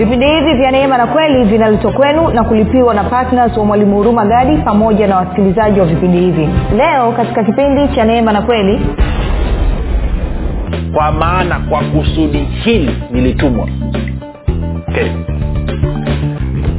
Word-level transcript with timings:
vipindi 0.00 0.26
hivi 0.26 0.54
vya 0.54 0.70
neema 0.70 0.98
na 0.98 1.06
kweli 1.06 1.44
vinaletwa 1.44 1.92
kwenu 1.92 2.28
na 2.28 2.44
kulipiwa 2.44 2.94
na 2.94 3.04
ptns 3.04 3.56
wa 3.56 3.64
mwalimu 3.64 3.96
huruma 3.96 4.24
gadi 4.26 4.56
pamoja 4.56 5.06
na 5.06 5.16
wasikilizaji 5.16 5.80
wa 5.80 5.86
vipindi 5.86 6.18
hivi. 6.20 6.48
Leo 6.76 7.12
katika 7.12 7.44
kipindi 7.44 7.88
cha 7.94 8.04
neema 8.04 8.32
na 8.32 8.42
kweli 8.42 8.80
kwa 10.92 11.12
maana 11.12 11.58
kwa 11.60 11.80
kusudi 11.82 12.38
hili 12.38 12.96
nilitumwa. 13.10 13.68
Okay. 14.88 15.08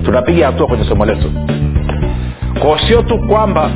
tunapiga 0.06 0.46
hatua 0.46 0.68
kwenye 0.68 0.84
somo 0.84 1.06
letu. 1.06 1.32
Kwao 2.62 2.80
sio 2.80 3.02
tu 3.02 3.20
kwamba 3.20 3.72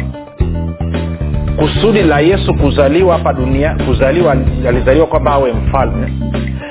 kusudi 1.58 2.02
la 2.04 2.20
yesu 2.20 2.54
kuzaliwa 2.54 3.18
hapa 3.18 3.34
dunia 3.34 3.76
kuzaliwa 3.88 4.36
alizaliwa 4.68 5.08
kwamba 5.08 5.32
awe 5.32 5.54
mfalme. 5.54 6.14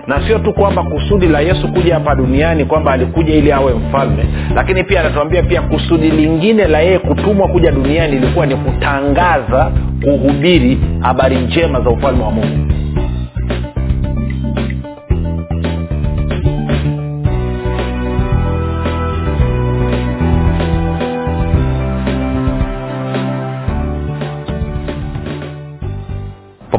Na 0.07 0.27
sio 0.27 0.38
tu 0.38 0.52
kwamba 0.52 0.83
kusudi 0.83 1.27
la 1.29 1.41
yesu 1.41 1.69
kuja 1.73 1.95
hapa 1.95 2.15
duniani 2.15 2.65
kwamba 2.65 2.93
alikuja 2.93 3.34
ili 3.34 3.52
awe 3.52 3.74
mfalme 3.74 4.24
lakini 4.55 4.84
pia 4.84 5.01
anatuambia 5.01 5.43
pia 5.43 5.62
kusudi 5.62 6.10
lingine 6.10 6.66
la 6.66 6.80
yeye 6.80 6.98
kutumwa 6.98 7.48
kuja 7.48 7.70
duniani 7.73 8.16
ilikuwa 8.16 8.47
ni 8.47 8.57
kutangaza 8.57 9.70
kuhubiri 10.05 10.79
habari 11.01 11.37
njema 11.37 11.80
za 11.80 11.91
ufalme 11.91 12.24
wa 12.24 12.30
mungu 12.30 12.73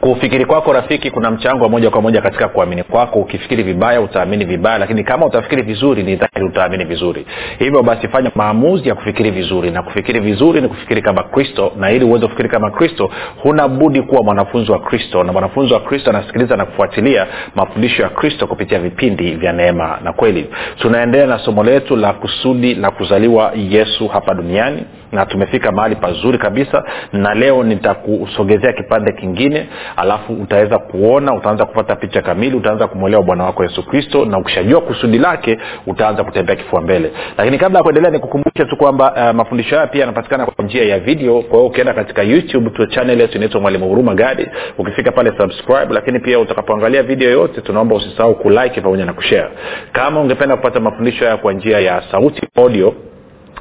kufikiri 0.00 0.44
kwako 0.44 0.72
rafiki 0.72 1.10
kuna 1.10 1.30
mchango 1.30 1.64
wa 1.64 1.70
moja 1.70 1.90
kwa 1.90 2.02
moja 2.02 2.20
katika 2.22 2.48
kuamini 2.48 2.82
kwako. 2.82 3.18
Ukifikiri 3.18 3.62
vibaya 3.62 4.00
utaamini 4.00 4.44
vibaya 4.44 4.78
lakini 4.78 5.04
kama 5.04 5.26
utafikiri 5.26 5.62
vizuri 5.62 6.02
ni 6.02 6.16
dhahiri 6.16 6.44
utaamini 6.46 6.84
vizuri. 6.84 7.26
Hivyo 7.58 7.82
basi 7.82 8.08
fanya 8.08 8.30
maamuzi 8.34 8.88
ya 8.88 8.94
kufikiri 8.94 9.30
vizuri 9.30 9.70
na 9.70 9.82
kufikiri 9.82 10.20
vizuri 10.20 10.60
ni 10.60 10.68
kufikiri 10.68 11.02
kama 11.02 11.22
kristo 11.22 11.72
na 11.76 11.90
ili 11.90 12.04
uweze 12.04 12.24
kufikiri 12.26 12.48
kama 12.48 12.70
kristo 12.70 13.10
huna 13.42 13.68
budi 13.68 14.02
kuwa 14.02 14.22
mwanafunzi 14.22 14.72
wa 14.72 14.78
kristo. 14.78 15.24
Na 15.24 15.32
mwanafunzi 15.32 15.74
wa 15.74 15.80
kristo 15.80 16.10
anasikiliza 16.10 16.56
na 16.56 16.64
kufuatilia 16.66 17.26
mafundisho 17.54 18.02
ya 18.02 18.08
kristo 18.08 18.46
kupitia 18.46 18.78
vipindi 18.78 19.34
vya 19.34 19.52
neema 19.52 19.98
na 20.04 20.12
kweli. 20.12 20.46
Tunaendelea 20.78 21.26
na 21.26 21.38
somo 21.38 21.64
letu 21.64 21.96
la 21.96 22.12
kusudi 22.12 22.74
la 22.74 22.90
kuzaliwa 22.90 23.52
yesu 23.70 24.08
hapa 24.08 24.34
duniani 24.34 24.82
na 25.14 25.26
tumefika 25.26 25.72
mahali 25.72 25.96
pazuri 25.96 26.38
kabisa 26.38 26.84
na 27.12 27.34
leo 27.34 27.62
nitakusogezea 27.62 28.72
kipande 28.72 29.12
kingine 29.12 29.68
alafu 29.96 30.32
utaweza 30.32 30.78
kuona 30.78 31.34
utaanza 31.34 31.66
kupata 31.66 31.96
picha 31.96 32.22
kamili 32.22 32.56
utaanza 32.56 32.86
kumwelewa 32.86 33.22
bwana 33.22 33.44
wako 33.44 33.62
yesu 33.62 33.86
kristo 33.86 34.24
na 34.24 34.38
ukishajua 34.38 34.80
kusudi 34.80 35.18
lake 35.18 35.58
utaanza 35.86 36.24
kutembea 36.24 36.56
kifua 36.56 36.80
mbele. 36.80 37.10
Lakini 37.38 37.58
kabla 37.58 37.78
ya 37.78 37.82
kuendelea 37.82 38.10
nikukumbushe 38.10 38.64
tu 38.64 38.76
kwamba 38.76 39.12
uh, 39.12 39.36
mafundisho 39.36 39.74
haya 39.74 39.86
pia 39.86 40.00
yanapatikana 40.00 40.46
kwa 40.46 40.64
njia 40.64 40.84
ya 40.84 40.98
video. 40.98 41.40
Kwa 41.42 41.58
hiyo 41.58 41.66
ukienda 41.66 41.94
katika 41.94 42.22
youtube 42.22 42.70
tu 42.70 42.86
channel 42.86 43.20
yetu 43.20 43.36
inaitwa 43.36 43.60
mwalimu 43.60 43.88
huruma 43.88 44.14
gadi 44.14 44.46
ukifika 44.78 45.12
pale 45.12 45.32
subscribe 45.38 45.94
lakini 45.94 46.20
pia 46.20 46.38
utakapoangalia 46.38 47.02
video 47.02 47.30
yote 47.30 47.60
tunaomba 47.60 47.94
usisahau 47.96 48.34
kulike 48.34 48.80
pamoja 48.80 49.04
na 49.04 49.12
kushare. 49.12 49.48
Kama 49.92 50.20
ungependa 50.20 50.56
kupata 50.56 50.80
mafundisho 50.80 51.24
haya 51.24 51.36
kwa 51.36 51.52
njia 51.52 51.80
ya 51.80 52.02
sauti 52.10 52.46
audio 52.56 52.94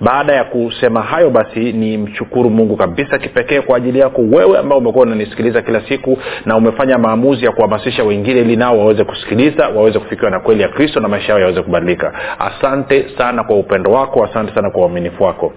Baada 0.00 0.32
ya 0.32 0.44
kusema 0.44 1.02
hayo 1.02 1.30
basi 1.30 1.72
ni 1.72 1.98
mshukuru 1.98 2.50
mungu 2.50 2.76
kabisa 2.76 3.18
kipekee 3.18 3.60
kwa 3.60 3.76
ajili 3.76 3.98
yako 3.98 4.22
wewe 4.22 4.58
ambao 4.58 4.78
umekuwa 4.78 5.06
unanisikiliza 5.06 5.62
kila 5.62 5.80
siku 5.88 6.18
na 6.46 6.56
umefanya 6.56 6.98
maamuzi 6.98 7.44
ya 7.44 7.52
kuhamasisha 7.52 8.04
wengine 8.04 8.40
ili 8.40 8.56
nao 8.56 8.78
waweze 8.78 9.04
kusikiliza 9.04 9.68
waweze 9.68 9.98
kufikiwa 9.98 10.30
na 10.30 10.40
kweli 10.40 10.62
ya 10.62 10.68
kristo 10.68 11.00
na 11.00 11.08
maisha 11.08 11.32
yao 11.32 11.40
yaweze 11.40 11.62
kubadilika 11.62 12.12
asante 12.58 13.08
sana 13.18 13.44
kwa 13.44 13.56
upendo 13.56 13.90
wako 13.92 14.24
asante 14.24 14.54
sana 14.54 14.70
kwa 14.70 14.82
uaminifu 14.82 15.24
wako. 15.24 15.52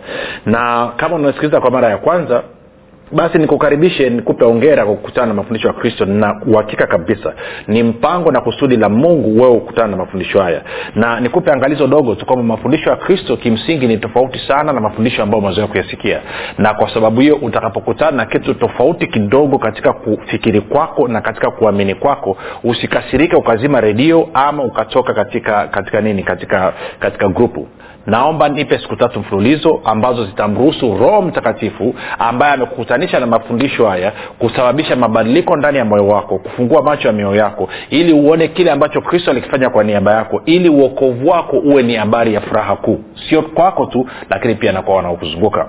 Na 0.45 0.91
kama 0.97 1.16
unasikiliza 1.16 1.61
kwa 1.61 1.72
mara 1.72 1.89
ya 1.89 1.97
kwanza 1.97 2.44
basi 3.11 3.38
nikukaribishe 3.38 4.09
nikupe 4.09 4.45
ongera 4.45 4.85
kwa 4.85 4.95
kukutana 4.95 5.27
na 5.27 5.33
mafundisho 5.33 5.67
ya 5.67 5.73
kristo. 5.73 6.05
Na 6.05 6.41
uhakika 6.47 6.88
kabisa 6.88 7.33
ni 7.67 7.83
mpango 7.83 8.31
na 8.31 8.41
kusudi 8.41 8.77
la 8.77 8.89
mungu 8.89 9.41
wewe 9.41 9.59
kukutana 9.59 9.88
na 9.88 9.97
mafundisho 9.97 10.41
haya. 10.41 10.61
Na 10.95 11.19
nikupe 11.19 11.51
angalizo 11.51 11.88
dogo 11.88 12.15
tu 12.15 12.25
kwamba 12.25 12.44
mafundisho 12.44 12.89
ya 12.89 12.95
kristo 12.95 13.38
kimsingi 13.38 13.88
ni 13.88 13.97
tofauti 13.97 14.39
sana 14.47 14.73
na 14.73 14.81
mafundisho 14.81 15.23
ambayo 15.23 15.44
umezoea 15.44 15.67
kuyasikia. 15.67 16.21
Na 16.57 16.73
kwa 16.73 16.94
sababu 16.94 17.21
hiyo 17.21 17.35
utakapokutana 17.35 18.17
na 18.17 18.25
kitu 18.25 18.53
tofauti 18.53 19.07
kidogo 19.07 19.57
katika 19.57 19.94
kufikiri 19.94 20.61
kwako 20.61 21.07
na 21.07 21.21
katika 21.21 21.51
kuamini 21.51 21.95
kwako 21.95 22.38
usikasirike 22.63 23.35
ukazima 23.35 23.81
redio 23.81 24.29
ama 24.33 24.63
ukatoka 24.63 25.13
katika 25.13 25.67
katika 25.67 26.01
nini 26.01 26.23
katika 26.23 26.73
katika 26.99 27.27
grupu 27.29 27.67
naomba 28.07 28.49
nipe 28.49 28.77
siku 28.79 28.95
tatu 28.95 29.19
mfululizo 29.19 29.81
ambazo 29.85 30.25
zitamruhusu 30.25 30.97
roho 30.97 31.21
mtakatifu 31.21 31.95
ambaye 32.19 32.53
amekukutanisha 32.53 33.19
na 33.19 33.25
mafundisho 33.25 33.88
haya 33.88 34.11
kusababisha 34.39 34.95
mabadiliko 34.95 35.55
ndani 35.55 35.77
ya 35.77 35.85
moyo 35.85 36.07
wako 36.07 36.38
kufungua 36.39 36.83
macho 36.83 37.07
ya 37.07 37.13
mioyo 37.13 37.35
yako 37.35 37.69
ili 37.89 38.13
uone 38.13 38.47
kile 38.47 38.71
ambacho 38.71 39.01
kristo 39.01 39.31
alikifanya 39.31 39.69
kwa 39.69 39.83
niaba 39.83 40.13
yako 40.13 40.41
ili 40.45 40.69
uokovu 40.69 41.29
wako 41.29 41.57
uwe 41.57 41.83
ni 41.83 41.95
habari 41.95 42.33
ya 42.33 42.41
furaha 42.41 42.75
kuu. 42.75 42.99
Sio 43.29 43.41
kwako 43.41 43.85
tu 43.85 44.07
lakini 44.29 44.55
pia 44.55 44.71
na 44.71 44.79
wanaokuzunguka. 44.79 45.67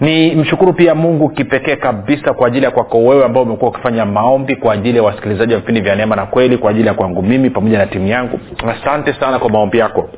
Ni 0.00 0.34
mshukuru 0.34 0.72
pia 0.72 0.94
mungu 0.94 1.28
kipekee 1.28 1.76
kabisa 1.76 2.32
kwa 2.32 2.46
ajili 2.48 2.64
ya 2.64 2.70
kwako 2.70 2.98
wewe 2.98 3.24
ambao 3.24 3.42
umekuwa 3.42 3.70
ukifanya 3.70 4.04
maombi 4.06 4.56
kwa 4.56 4.74
ajili 4.74 4.96
ya 4.96 5.02
wasikilizaji 5.02 5.54
wa 5.54 5.60
vipindi 5.60 5.80
vya 5.80 5.96
neema 5.96 6.16
na 6.16 6.26
kweli 6.26 6.58
kwa 6.58 6.70
ajili 6.70 6.88
ya 6.88 6.94
kwangu 6.94 7.22
mimi 7.22 7.50
pamoja 7.50 7.78
na 7.78 7.86
timu 7.86 8.06
yangu. 8.08 8.40
Asante 8.66 9.12
sana 9.14 9.38
kwa 9.38 9.50
maombi 9.50 9.78
yako 9.78 10.08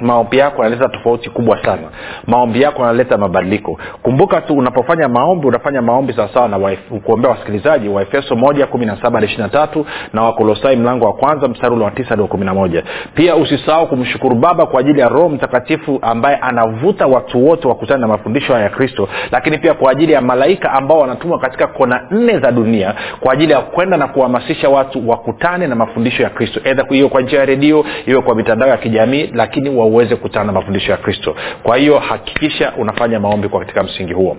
maombi 0.00 0.38
yako 0.38 0.64
yanaleta 0.64 0.88
tofauti 0.88 1.30
kubwa 1.30 1.64
sana. 1.64 1.82
Maombi 2.26 2.62
yako 2.62 2.82
yanaleta 2.82 3.18
mabadiliko. 3.18 3.78
Kumbuka 4.02 4.40
tu 4.40 4.54
unapofanya 4.54 5.08
maombi 5.08 5.46
unafanya 5.46 5.82
maombi 5.82 6.12
sawasawa 6.12 6.48
na 6.48 6.76
kuombea 7.04 7.30
wasikilizaji 7.30 7.88
wa 7.88 8.02
efeso 8.02 8.36
moja 8.36 8.66
kumi 8.66 8.86
na 8.86 9.02
saba 9.02 9.20
ishiri 9.24 9.48
tatu 9.48 9.86
na 10.12 10.22
wakolosai 10.22 10.76
mlango 10.76 11.04
wa 11.04 11.12
kwanza 11.12 11.48
mstari 11.48 11.74
ule 11.74 11.84
wa 11.84 11.90
tisa 11.90 12.08
hadi 12.08 12.22
wa 12.22 12.28
kumi 12.28 12.44
na 12.44 12.54
moja. 12.54 12.82
Pia 13.14 13.36
usisahau 13.36 13.86
kumshukuru 13.86 14.34
baba 14.36 14.66
kwa 14.66 14.80
ajili 14.80 15.00
ya 15.00 15.08
roho 15.08 15.28
mtakatifu 15.28 15.98
ambaye 16.02 16.36
anavuta 16.36 17.06
watu 17.06 17.46
wote 17.48 17.68
wakutane 17.68 18.00
na 18.00 18.06
mafundisho 18.08 18.52
haya 18.52 18.64
ya 18.64 18.70
kristo 18.70 19.08
lakini 19.32 19.58
pia 19.58 19.74
kwa 19.74 19.92
ajili 19.92 20.12
ya 20.12 20.20
malaika 20.20 20.72
ambao 20.72 20.98
wanatumwa 20.98 21.38
katika 21.38 21.66
kona 21.66 22.00
nne 22.10 22.38
za 22.38 22.52
dunia 22.52 22.94
kwa 23.20 23.32
ajili 23.32 23.52
ya 23.52 23.60
kwenda 23.60 23.96
na 23.96 24.08
kuhamasisha 24.08 24.68
watu 24.68 25.08
wakutane 25.08 25.66
na 25.66 25.74
mafundisho 25.74 26.22
ya 26.22 26.30
kristo. 26.30 26.60
Edha 26.64 26.84
hiyo 26.90 27.08
kwa 27.08 27.20
njia 27.22 27.38
ya 27.38 27.44
redio 27.44 27.84
iwe 28.06 28.22
kwa 28.22 28.34
mitandao 28.34 28.68
ya 28.68 28.76
kijamii 28.76 29.30
lakini 29.34 29.70
wa 29.70 29.86
uweze 29.88 30.16
kukutana 30.16 30.44
na 30.44 30.52
mafundisho 30.52 30.90
ya 30.92 30.96
kristo. 30.98 31.34
Kwa 31.62 31.76
hiyo 31.76 31.98
hakikisha 31.98 32.72
unafanya 32.78 33.20
maombi 33.20 33.48
kwa 33.48 33.60
katika 33.60 33.82
msingi 33.82 34.12
huo. 34.12 34.36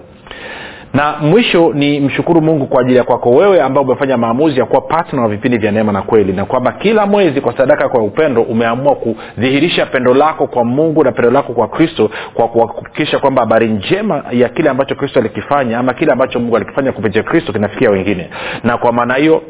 Na 0.94 1.16
mwisho 1.22 1.72
ni 1.74 2.00
mshukuru 2.00 2.42
mungu 2.42 2.68
kwa 2.68 2.82
ajili 2.82 2.98
ya 2.98 3.04
kwako 3.04 3.30
wewe 3.30 3.62
ambao 3.62 3.84
umefanya 3.84 4.18
maamuzi 4.18 4.60
ya 4.60 4.66
kuwa 4.66 4.82
patna 4.82 5.22
wa 5.22 5.28
vipindi 5.30 5.58
vya 5.58 5.72
neema 5.72 5.92
na 5.92 6.02
kweli 6.02 6.34
na 6.34 6.46
kwamba 6.46 6.72
kila 6.72 7.06
mwezi 7.06 7.42
kwa 7.42 7.58
sadaka 7.58 7.90
kwa 7.90 8.04
upendo 8.04 8.42
umeamua 8.42 8.96
kudhihirisha 8.96 9.86
pendo 9.86 10.14
lako 10.14 10.48
kwa 10.48 10.64
mungu 10.66 11.04
na 11.04 11.12
pendo 11.12 11.32
lako 11.32 11.54
kwa 11.54 11.68
kristo 11.68 12.10
kwa 12.34 12.48
kuhakikisha 12.48 13.20
kwamba 13.20 13.42
habari 13.42 13.68
njema 13.68 14.24
ya 14.32 14.50
kile 14.50 14.70
ambacho 14.70 14.96
kristo 14.96 15.20
alikifanya 15.20 15.80
ama 15.80 15.94
kile 15.94 16.12
ambacho 16.12 16.40
mungu 16.40 16.56
alikifanya 16.56 16.92
kupitia 16.92 17.24
kristo 17.24 17.54
kinafikia 17.54 17.90
wengine. 17.90 18.30
Na 18.64 18.78
kwa 18.78 18.92
maana 18.92 19.14
hiyo 19.14 19.42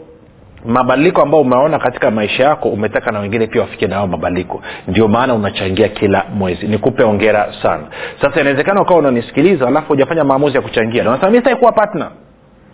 mabadiliko 0.65 1.21
ambayo 1.21 1.43
umeona 1.43 1.79
katika 1.79 2.11
maisha 2.11 2.43
yako 2.43 2.69
umetaka 2.69 3.11
na 3.11 3.19
wengine 3.19 3.47
pia 3.47 3.61
wafikie 3.61 3.87
nao 3.87 4.07
mabadiliko. 4.07 4.61
Ndio 4.87 5.07
maana 5.07 5.33
unachangia 5.33 5.87
kila 5.87 6.25
mwezi. 6.33 6.67
Nikupe 6.67 7.03
ongera 7.03 7.53
sana. 7.61 7.83
Sasa 8.21 8.41
inawezekana 8.41 8.81
ukawa 8.81 8.99
unanisikiliza 8.99 9.67
alafu 9.67 9.87
hujafanya 9.87 10.23
maamuzi 10.23 10.55
ya 10.55 10.61
kuchangia. 10.61 11.03
Na 11.03 11.29
mi 11.29 11.37
sitaki 11.37 11.65
partner. 11.75 12.11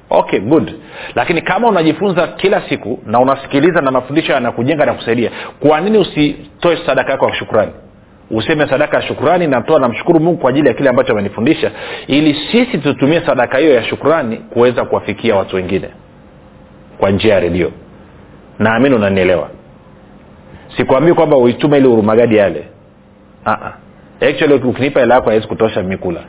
Okay 0.09 0.39
good. 0.39 0.71
Lakini 1.15 1.41
kama 1.41 1.67
unajifunza 1.67 2.27
kila 2.27 2.61
siku 2.69 2.99
na 3.05 3.19
unasikiliza 3.19 3.81
na 3.81 3.91
mafundisho 3.91 4.33
yanakujenga 4.33 4.85
na 4.85 4.93
kusaidia 4.93 5.31
kwa 5.59 5.81
nini 5.81 5.97
usitoe 5.97 6.77
sadaka 6.85 7.11
yako 7.11 7.29
ya 7.29 7.35
shukurani 7.35 7.71
useme 8.31 8.67
sadaka 8.69 8.97
ya 8.97 9.03
shukurani 9.03 9.47
natoa 9.47 9.79
namshukuru 9.79 10.19
mungu 10.19 10.37
kwa 10.37 10.49
ajili 10.49 10.67
ya 10.67 10.73
kile 10.73 10.89
ambacho 10.89 11.11
amenifundisha 11.11 11.71
ili 12.07 12.33
sisi 12.51 12.77
tutumie 12.77 13.21
sadaka 13.25 13.57
hiyo 13.57 13.73
ya 13.73 13.83
shukurani 13.83 14.37
kuweza 14.37 14.85
kuwafikia 14.85 15.35
watu 15.35 15.55
wengine 15.55 15.89
kwa 16.97 17.11
njia 17.11 17.33
ya 17.33 17.39
redio. 17.39 17.71
Naamini 18.59 18.95
unanielewa. 18.95 19.49
Sikwambii 20.77 21.13
kwamba 21.13 21.37
uitume 21.37 21.77
ili 21.77 21.87
urumagadi 21.87 22.35
yale. 22.35 22.63
Ukinipa 24.63 24.99
hela 24.99 25.15
yako 25.15 25.29
hawezi 25.29 25.47
kutosha 25.47 25.83
mikula 25.83 26.21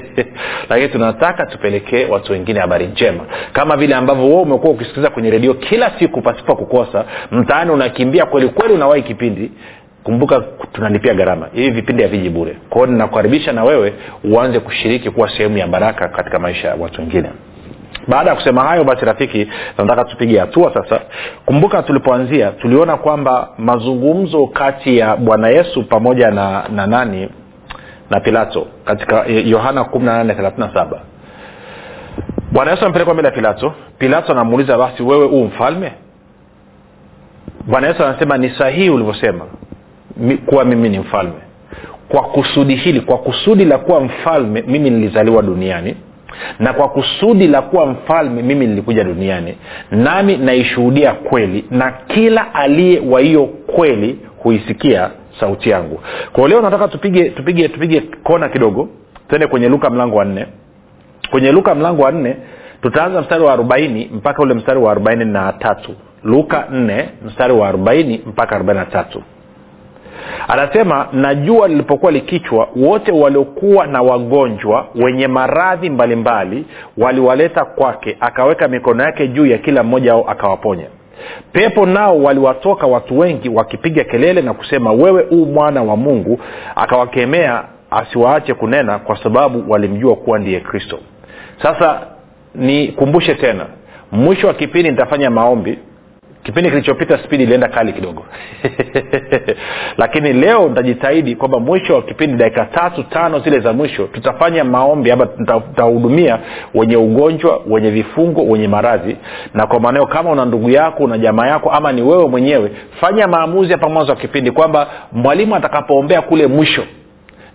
lakini 0.70 0.88
tunataka 0.88 1.46
tupelekee 1.46 2.06
watu 2.06 2.32
wengine 2.32 2.60
habari 2.60 2.86
njema. 2.86 3.24
Kama 3.52 3.76
vile 3.76 3.94
ambavyo 3.94 4.24
wewe 4.24 4.40
umekuwa 4.42 4.72
ukisikiliza 4.72 5.10
kwenye 5.10 5.30
redio 5.30 5.54
kila 5.54 5.92
siku 5.98 6.22
pasipo 6.22 6.56
kukosa 6.56 7.04
mtaani 7.30 7.70
unakimbia 7.70 8.26
kweli 8.26 8.48
kweli 8.48 8.74
unawahi 8.74 9.02
kipindi 9.02 9.50
kumbuka 10.04 10.40
tunalipia 10.72 11.14
gharama. 11.14 11.48
Hivi 11.52 11.70
vipindi 11.70 12.02
haviji 12.02 12.30
bure. 12.30 12.56
Kwao 12.70 12.86
ninakukaribisha 12.86 13.52
na 13.52 13.64
wewe 13.64 13.92
uanze 14.24 14.60
kushiriki 14.60 15.10
kuwa 15.10 15.28
sehemu 15.28 15.58
ya 15.58 15.66
baraka 15.66 16.08
katika 16.08 16.38
maisha 16.38 16.68
ya 16.68 16.74
watu 16.74 17.00
wengine 17.00 17.30
baada 18.08 18.30
ya 18.30 18.36
kusema 18.36 18.62
hayo 18.64 18.84
basi 18.84 19.04
rafiki 19.04 19.48
nataka 19.78 20.04
tupige 20.04 20.38
hatua 20.38 20.74
sasa. 20.74 21.00
Kumbuka 21.46 21.82
tulipoanzia 21.82 22.50
tuliona 22.50 22.96
kwamba 22.96 23.48
mazungumzo 23.58 24.46
kati 24.46 24.98
ya 24.98 25.16
bwana 25.16 25.48
yesu 25.48 25.82
pamoja 25.88 26.30
na, 26.30 26.64
na 26.68 26.86
nani? 26.86 27.28
Na 28.10 28.20
pilato 28.20 28.66
katika 28.84 29.24
yohana 29.26 29.80
1837 29.82 30.86
bwana 32.52 32.70
yesu 32.70 32.86
ampelekwa 32.86 33.14
mbele 33.14 33.28
ya 33.28 33.34
pilato. 33.34 33.72
Pilato 33.98 34.32
anamuuliza 34.32 34.78
basi 34.78 35.02
wewe 35.02 35.26
huu 35.26 35.44
mfalme? 35.44 35.92
Bwana 37.66 37.86
yesu 37.88 38.04
anasema 38.04 38.36
ni 38.38 38.50
sahihi 38.50 38.90
ulivyosema 38.90 39.44
kuwa 40.46 40.64
mimi 40.64 40.88
ni 40.88 40.98
mfalme. 40.98 41.34
Kwa 42.08 42.22
kusudi 42.22 42.74
hili 42.76 43.00
kwa 43.00 43.18
kusudi 43.18 43.64
la 43.64 43.78
kuwa 43.78 44.00
mfalme 44.00 44.64
mimi 44.66 44.90
nilizaliwa 44.90 45.42
duniani 45.42 45.96
na 46.58 46.72
kwa 46.72 46.88
kusudi 46.88 47.46
la 47.48 47.62
kuwa 47.62 47.86
mfalme 47.86 48.42
mimi 48.42 48.66
nilikuja 48.66 49.04
duniani. 49.04 49.54
Nami 49.90 50.36
naishuhudia 50.36 51.12
kweli 51.12 51.64
na 51.70 51.92
kila 52.06 52.54
aliye 52.54 53.00
wa 53.10 53.20
hiyo 53.20 53.46
kweli 53.46 54.18
huisikia 54.38 55.10
sauti 55.40 55.70
yangu. 55.70 56.00
Kwa 56.32 56.48
leo 56.48 56.60
nataka 56.62 56.88
tupige 56.88 57.30
tupige 57.30 57.68
tupige 57.68 58.00
kona 58.00 58.48
kidogo. 58.48 58.88
Twende 59.28 59.46
kwenye 59.46 59.68
luka 59.68 59.90
mlango 59.90 60.16
wa 60.16 60.24
nne. 60.24 60.46
Kwenye 61.30 61.52
luka 61.52 61.74
mlango 61.74 62.02
wa 62.02 62.12
nne 62.12 62.36
tutaanza 62.82 63.20
mstari 63.20 63.42
wa 63.44 63.52
arobaini 63.52 64.10
mpaka 64.14 64.42
ule 64.42 64.54
mstari 64.54 64.78
wa 64.80 64.90
arobaini 64.90 65.24
na 65.24 65.52
tatu. 65.52 65.94
Luka 66.24 66.66
nne 66.70 67.08
mstari 67.26 67.52
wa 67.52 67.68
arobaini 67.68 68.20
mpaka 68.26 68.54
arobaini 68.56 68.80
na 68.80 68.86
tatu 68.86 69.22
anasema 70.48 71.08
na 71.12 71.34
jua 71.34 71.68
lilipokuwa 71.68 72.12
likichwa 72.12 72.68
wote 72.76 73.12
waliokuwa 73.12 73.86
na 73.86 74.02
wagonjwa 74.02 74.86
wenye 74.94 75.28
maradhi 75.28 75.90
mbalimbali 75.90 76.64
waliwaleta 76.98 77.64
kwake 77.64 78.16
akaweka 78.20 78.68
mikono 78.68 79.02
yake 79.04 79.28
juu 79.28 79.46
ya 79.46 79.58
kila 79.58 79.82
mmoja 79.82 80.12
ao 80.12 80.24
akawaponya. 80.30 80.86
Pepo 81.52 81.86
nao 81.86 82.22
waliwatoka 82.22 82.86
watu 82.86 83.18
wengi 83.18 83.48
wakipiga 83.48 84.04
kelele 84.04 84.42
na 84.42 84.54
kusema 84.54 84.92
wewe 84.92 85.22
huu 85.22 85.46
mwana 85.46 85.82
wa 85.82 85.96
mungu 85.96 86.40
akawakemea 86.76 87.64
asiwaache 87.90 88.54
kunena 88.54 88.98
kwa 88.98 89.22
sababu 89.22 89.72
walimjua 89.72 90.16
kuwa 90.16 90.38
ndiye 90.38 90.60
kristo 90.60 90.98
sasa 91.62 92.00
nikumbushe 92.54 93.34
tena 93.34 93.66
mwisho 94.12 94.46
wa 94.46 94.54
kipindi 94.54 94.90
nitafanya 94.90 95.30
maombi 95.30 95.78
kipindi 96.44 96.70
kilichopita 96.70 97.18
spidi 97.18 97.42
ilienda 97.42 97.68
kali 97.68 97.92
kidogo. 97.92 98.24
Lakini 99.98 100.32
leo 100.32 100.68
nitajitahidi 100.68 101.36
kwamba 101.36 101.60
mwisho 101.60 101.94
wa 101.94 102.02
kipindi 102.02 102.36
dakika 102.36 102.64
tatu 102.64 103.02
tano 103.02 103.38
zile 103.38 103.60
za 103.60 103.72
mwisho 103.72 104.04
tutafanya 104.06 104.64
maombi 104.64 105.10
ama 105.10 105.26
tutahudumia 105.26 106.38
wenye 106.74 106.96
ugonjwa 106.96 107.60
wenye 107.66 107.90
vifungo 107.90 108.42
wenye 108.44 108.68
maradhi. 108.68 109.16
Na 109.54 109.66
kwa 109.66 109.80
maanao 109.80 110.06
kama 110.06 110.30
una 110.30 110.44
ndugu 110.44 110.70
yako 110.70 111.04
una 111.04 111.18
jamaa 111.18 111.46
yako 111.46 111.70
ama 111.70 111.92
ni 111.92 112.02
wewe 112.02 112.28
mwenyewe 112.28 112.70
fanya 113.00 113.28
maamuzi 113.28 113.72
hapa 113.72 113.88
mwanzo 113.88 114.12
wa 114.12 114.18
kipindi 114.18 114.50
kwamba 114.50 114.86
mwalimu 115.12 115.56
atakapoombea 115.56 116.22
kule 116.22 116.46
mwisho 116.46 116.82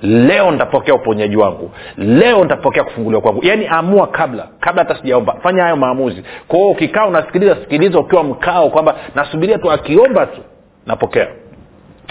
leo 0.02 0.52
nitapokea 0.52 0.94
uponyaji 0.96 1.36
wangu. 1.38 1.72
Leo 1.98 2.44
nitapokea 2.44 2.84
kufunguliwa 2.84 3.22
kwangu. 3.22 3.46
Yaani 3.46 3.68
amua 3.68 4.08
kabla. 4.08 4.48
Kabla 4.60 4.84
hata 4.84 4.96
sijaomba. 5.02 5.36
Fanya 5.44 5.64
hayo 5.64 5.76
maamuzi. 5.76 6.24
Kwao 6.48 6.70
ukikaa 6.70 7.06
unasikiliza 7.06 7.56
sikiliza 7.56 8.00
ukiwa 8.00 8.24
mkao 8.24 8.70
kwamba 8.70 8.96
nasubiria 9.16 9.58
tu 9.58 9.72
akiomba 9.72 10.26
tu 10.26 10.42
napokea. 10.86 11.28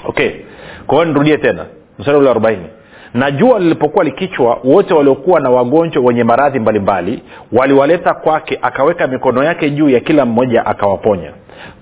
Okay. 0.05 0.31
Kwa 0.87 1.05
nirudie 1.05 1.37
tena. 1.39 1.67
Mstari 1.99 2.19
ule 2.19 2.31
arobaini. 2.31 2.67
Na 3.15 3.31
jua 3.31 3.59
lilipokuwa 3.59 4.05
likichwa 4.05 4.59
wote 4.65 4.95
waliokuwa 4.95 5.41
na 5.41 5.51
wagonjwa 5.51 6.03
wenye 6.05 6.25
maradhi 6.25 6.59
mbalimbali 6.59 7.23
waliwaleta 7.53 8.15
kwake 8.15 8.59
akaweka 8.63 9.07
mikono 9.07 9.45
yake 9.45 9.71
juu 9.71 9.89
ya 9.89 10.01
kila 10.01 10.25
mmoja 10.27 10.67
akawaponya 10.67 11.33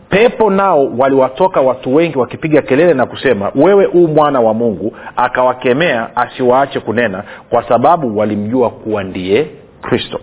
pepo 0.08 0.50
nao 0.50 0.92
waliwatoka 0.98 1.60
watu 1.60 1.94
wengi 1.94 2.18
wakipiga 2.18 2.62
kelele 2.62 2.94
na 2.94 3.06
kusema 3.06 3.52
wewe 3.54 3.84
huu 3.84 4.08
mwana 4.08 4.40
wa 4.40 4.54
mungu 4.54 4.96
akawakemea 5.16 6.16
asiwaache 6.16 6.80
kunena 6.80 7.24
kwa 7.50 7.68
sababu 7.68 8.18
walimjua 8.18 8.70
kuwa 8.70 9.04
ndiye 9.04 9.46
kristo 9.82 10.20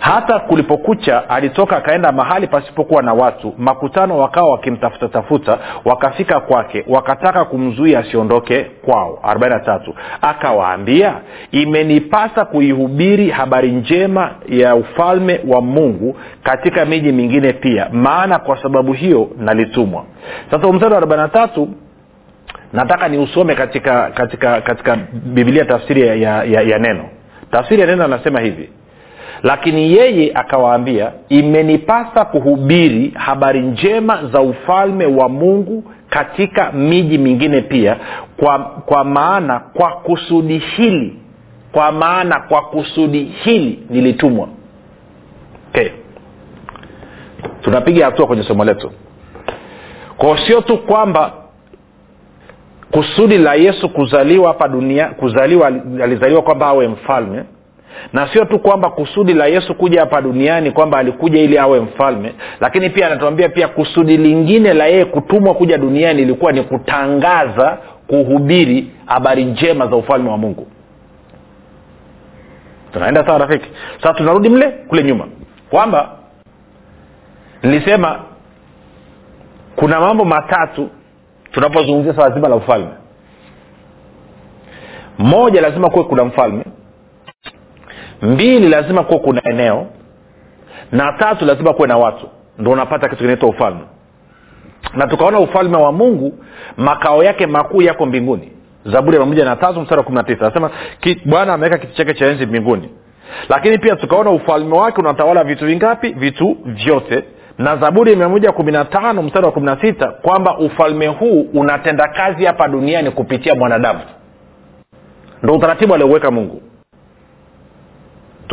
hata 0.00 0.38
kulipokucha 0.38 1.28
alitoka 1.30 1.76
akaenda 1.76 2.12
mahali 2.12 2.46
pasipokuwa 2.46 3.02
na 3.02 3.12
watu. 3.14 3.54
Makutano 3.58 4.18
wakawa 4.18 4.50
wakimtafuta 4.50 5.08
tafuta 5.08 5.58
wakafika 5.84 6.40
kwake 6.40 6.84
wakataka 6.88 7.44
kumzuia 7.44 7.98
asiondoke 7.98 8.64
kwao. 8.64 9.18
43 9.22 9.80
akawaambia 10.22 11.14
imenipasa 11.50 12.44
kuihubiri 12.44 13.30
habari 13.30 13.72
njema 13.72 14.30
ya 14.48 14.74
ufalme 14.74 15.40
wa 15.48 15.60
mungu 15.60 16.16
katika 16.42 16.84
miji 16.84 17.12
mingine 17.12 17.52
pia 17.52 17.88
maana 17.92 18.38
kwa 18.38 18.62
sababu 18.62 18.92
hiyo 18.92 19.28
nalitumwa. 19.38 20.04
Sasa 20.50 20.72
mstari 20.72 20.94
wa 20.94 21.00
43 21.00 21.66
nataka 22.72 23.08
niusome 23.08 23.54
katika 23.54 24.10
katika 24.10 24.60
katika 24.60 24.96
biblia 25.12 25.64
tafsiri 25.64 26.00
ya, 26.02 26.14
ya, 26.14 26.44
ya, 26.44 26.60
ya 26.62 26.78
neno. 26.78 27.04
Tafsiri 27.50 27.80
ya 27.80 27.86
neno 27.86 28.04
anasema 28.04 28.40
hivi 28.40 28.68
lakini 29.44 29.92
yeye 29.92 30.32
akawaambia 30.34 31.12
imenipasa 31.28 32.24
kuhubiri 32.24 33.12
habari 33.14 33.60
njema 33.60 34.26
za 34.32 34.40
ufalme 34.40 35.06
wa 35.06 35.28
mungu 35.28 35.84
katika 36.10 36.72
miji 36.72 37.18
mingine 37.18 37.60
pia 37.60 37.96
kwa, 38.36 38.58
kwa 38.58 39.04
maana 39.04 39.58
kwa 39.60 39.90
kusudi 39.90 40.58
hili 40.58 41.16
kwa 41.72 41.92
maana 41.92 42.40
kwa 42.40 42.62
kusudi 42.62 43.24
hili 43.24 43.82
nilitumwa. 43.90 44.48
Okay. 45.68 45.88
tunapiga 47.62 48.04
hatua 48.04 48.26
kwenye 48.26 48.42
somo 48.42 48.64
letu. 48.64 48.90
Kwao 50.16 50.36
sio 50.38 50.60
tu 50.60 50.78
kwamba 50.78 51.32
kusudi 52.90 53.38
la 53.38 53.54
yesu 53.54 53.88
kuzaliwa 53.88 54.48
hapa 54.48 54.68
dunia 54.68 55.06
kuzaliwa 55.08 55.66
alizaliwa 56.02 56.42
kwamba 56.42 56.66
awe 56.66 56.88
mfalme 56.88 57.44
na 58.12 58.28
sio 58.32 58.44
tu 58.44 58.58
kwamba 58.58 58.90
kusudi 58.90 59.34
la 59.34 59.46
yesu 59.46 59.74
kuja 59.74 60.00
hapa 60.00 60.20
duniani 60.20 60.70
kwamba 60.70 60.98
alikuja 60.98 61.40
ili 61.40 61.58
awe 61.58 61.80
mfalme 61.80 62.34
lakini 62.60 62.90
pia 62.90 63.06
anatuambia 63.06 63.48
pia 63.48 63.68
kusudi 63.68 64.16
lingine 64.16 64.72
la 64.74 64.86
yeye 64.86 65.04
kutumwa 65.04 65.54
kuja 65.54 65.78
duniani 65.78 66.22
ilikuwa 66.22 66.52
ni 66.52 66.62
kutangaza 66.62 67.78
kuhubiri 68.06 68.90
habari 69.06 69.44
njema 69.44 69.86
za 69.86 69.96
ufalme 69.96 70.30
wa 70.30 70.38
mungu. 70.38 70.66
Tunaenda 72.92 73.26
sawa 73.26 73.38
rafiki? 73.38 73.68
Sasa 74.02 74.14
tunarudi 74.14 74.48
mle 74.48 74.68
kule 74.68 75.02
nyuma. 75.04 75.26
Kwamba 75.70 76.10
nilisema 77.62 78.18
kuna 79.76 80.00
mambo 80.00 80.24
matatu 80.24 80.88
tunapozungumzia 81.52 82.14
swala 82.14 82.34
zima 82.34 82.48
la 82.48 82.56
ufalme. 82.56 82.88
Moja 85.18 85.60
lazima 85.60 85.90
kuwe 85.90 86.04
kuna 86.04 86.24
mfalme 86.24 86.64
mbili 88.22 88.68
lazima 88.68 89.04
kuwe 89.04 89.18
kuna 89.18 89.40
eneo 89.44 89.86
na 90.92 91.12
tatu 91.12 91.44
lazima 91.44 91.72
kuwe 91.74 91.88
na 91.88 91.96
watu. 91.96 92.28
Ndo 92.58 92.70
unapata 92.70 93.08
kitu 93.08 93.20
kinaitwa 93.22 93.48
ufalme. 93.48 93.80
Na 94.94 95.06
tukaona 95.06 95.38
ufalme 95.40 95.76
wa 95.76 95.92
mungu 95.92 96.38
makao 96.76 97.24
yake 97.24 97.46
makuu 97.46 97.82
yako 97.82 98.06
mbinguni. 98.06 98.52
Zaburi 98.84 99.16
ya 99.16 99.24
moja 99.26 99.44
na 99.44 99.56
tatu 99.56 99.80
mstari 99.80 99.98
wa 99.98 100.04
kumi 100.04 100.16
na 100.16 100.22
tisa. 100.24 100.40
Anasema 100.46 100.70
bwana 101.24 101.52
ameweka 101.54 101.78
kiti 101.78 101.94
chake 101.94 102.14
cha 102.14 102.26
enzi 102.26 102.46
mbinguni. 102.46 102.90
Lakini 103.48 103.78
pia 103.78 103.96
tukaona 103.96 104.30
ufalme 104.30 104.76
wake 104.78 105.00
unatawala 105.00 105.44
vitu 105.44 105.66
vingapi? 105.66 106.08
Vitu 106.12 106.56
vyote. 106.64 107.24
Na 107.58 107.76
zaburi 107.76 108.16
mia 108.16 108.28
moja 108.28 108.52
kumi 108.52 108.72
na 108.72 108.84
tano 108.84 109.22
mstari 109.22 109.46
wa 109.46 109.52
kumi 109.52 109.66
na 109.66 109.80
sita 109.80 110.08
kwamba 110.08 110.58
ufalme 110.58 111.06
huu 111.06 111.40
unatenda 111.54 112.08
kazi 112.08 112.44
hapa 112.44 112.68
duniani 112.68 113.10
kupitia 113.10 113.54
mwanadamu. 113.54 114.00
Ndo 115.42 115.54
utaratibu 115.54 115.94
aliouweka 115.94 116.30
mungu 116.30 116.62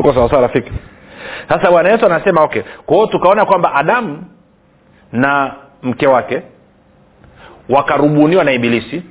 tuko 0.02 0.14
sawasawa 0.14 0.42
rafiki? 0.42 0.72
Sasa 1.50 1.72
bwana 1.72 1.90
yesu 1.90 2.06
anasema 2.06 2.44
okay. 2.44 2.62
Kwa 2.86 3.08
tukaona 3.08 3.46
kwamba 3.46 3.74
adamu 3.74 4.24
na 5.12 5.54
mke 5.84 6.08
wake 6.08 6.42
wakarubuniwa 7.70 8.44
na 8.44 8.52
ibilisi. 8.52 9.04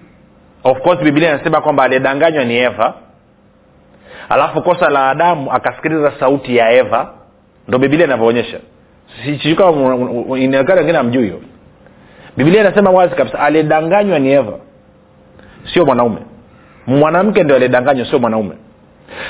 Of 0.64 0.78
course 0.82 1.02
biblia 1.02 1.28
inasema 1.35 1.61
kwamba 1.61 1.82
aliyedanganywa 1.85 2.44
ni 2.44 2.56
eva. 2.56 2.94
Alafu 4.28 4.62
kosa 4.62 4.90
la 4.90 5.11
adamu 5.11 5.52
akasikiliza 5.52 6.12
sauti 6.20 6.56
ya 6.56 6.70
eva. 6.73 7.14
Ndo 7.68 7.78
biblia 7.78 8.04
inavyoonyesha. 8.06 8.61
Inaonekana 10.37 10.80
wengine 10.80 10.99
amjui 10.99 11.23
hiyo. 11.25 11.40
Biblia 12.37 12.61
inasema 12.61 12.90
wazi 12.90 13.14
kabisa 13.14 13.38
aliyedanganywa 13.38 14.18
ni 14.18 14.32
eva 14.32 14.59
sio 15.73 15.85
mwanaume. 15.87 16.18
Mwanamke 16.87 17.42
ndio 17.44 17.56
aliyedanganywa 17.56 18.06
sio 18.06 18.18
mwanaume 18.18 18.54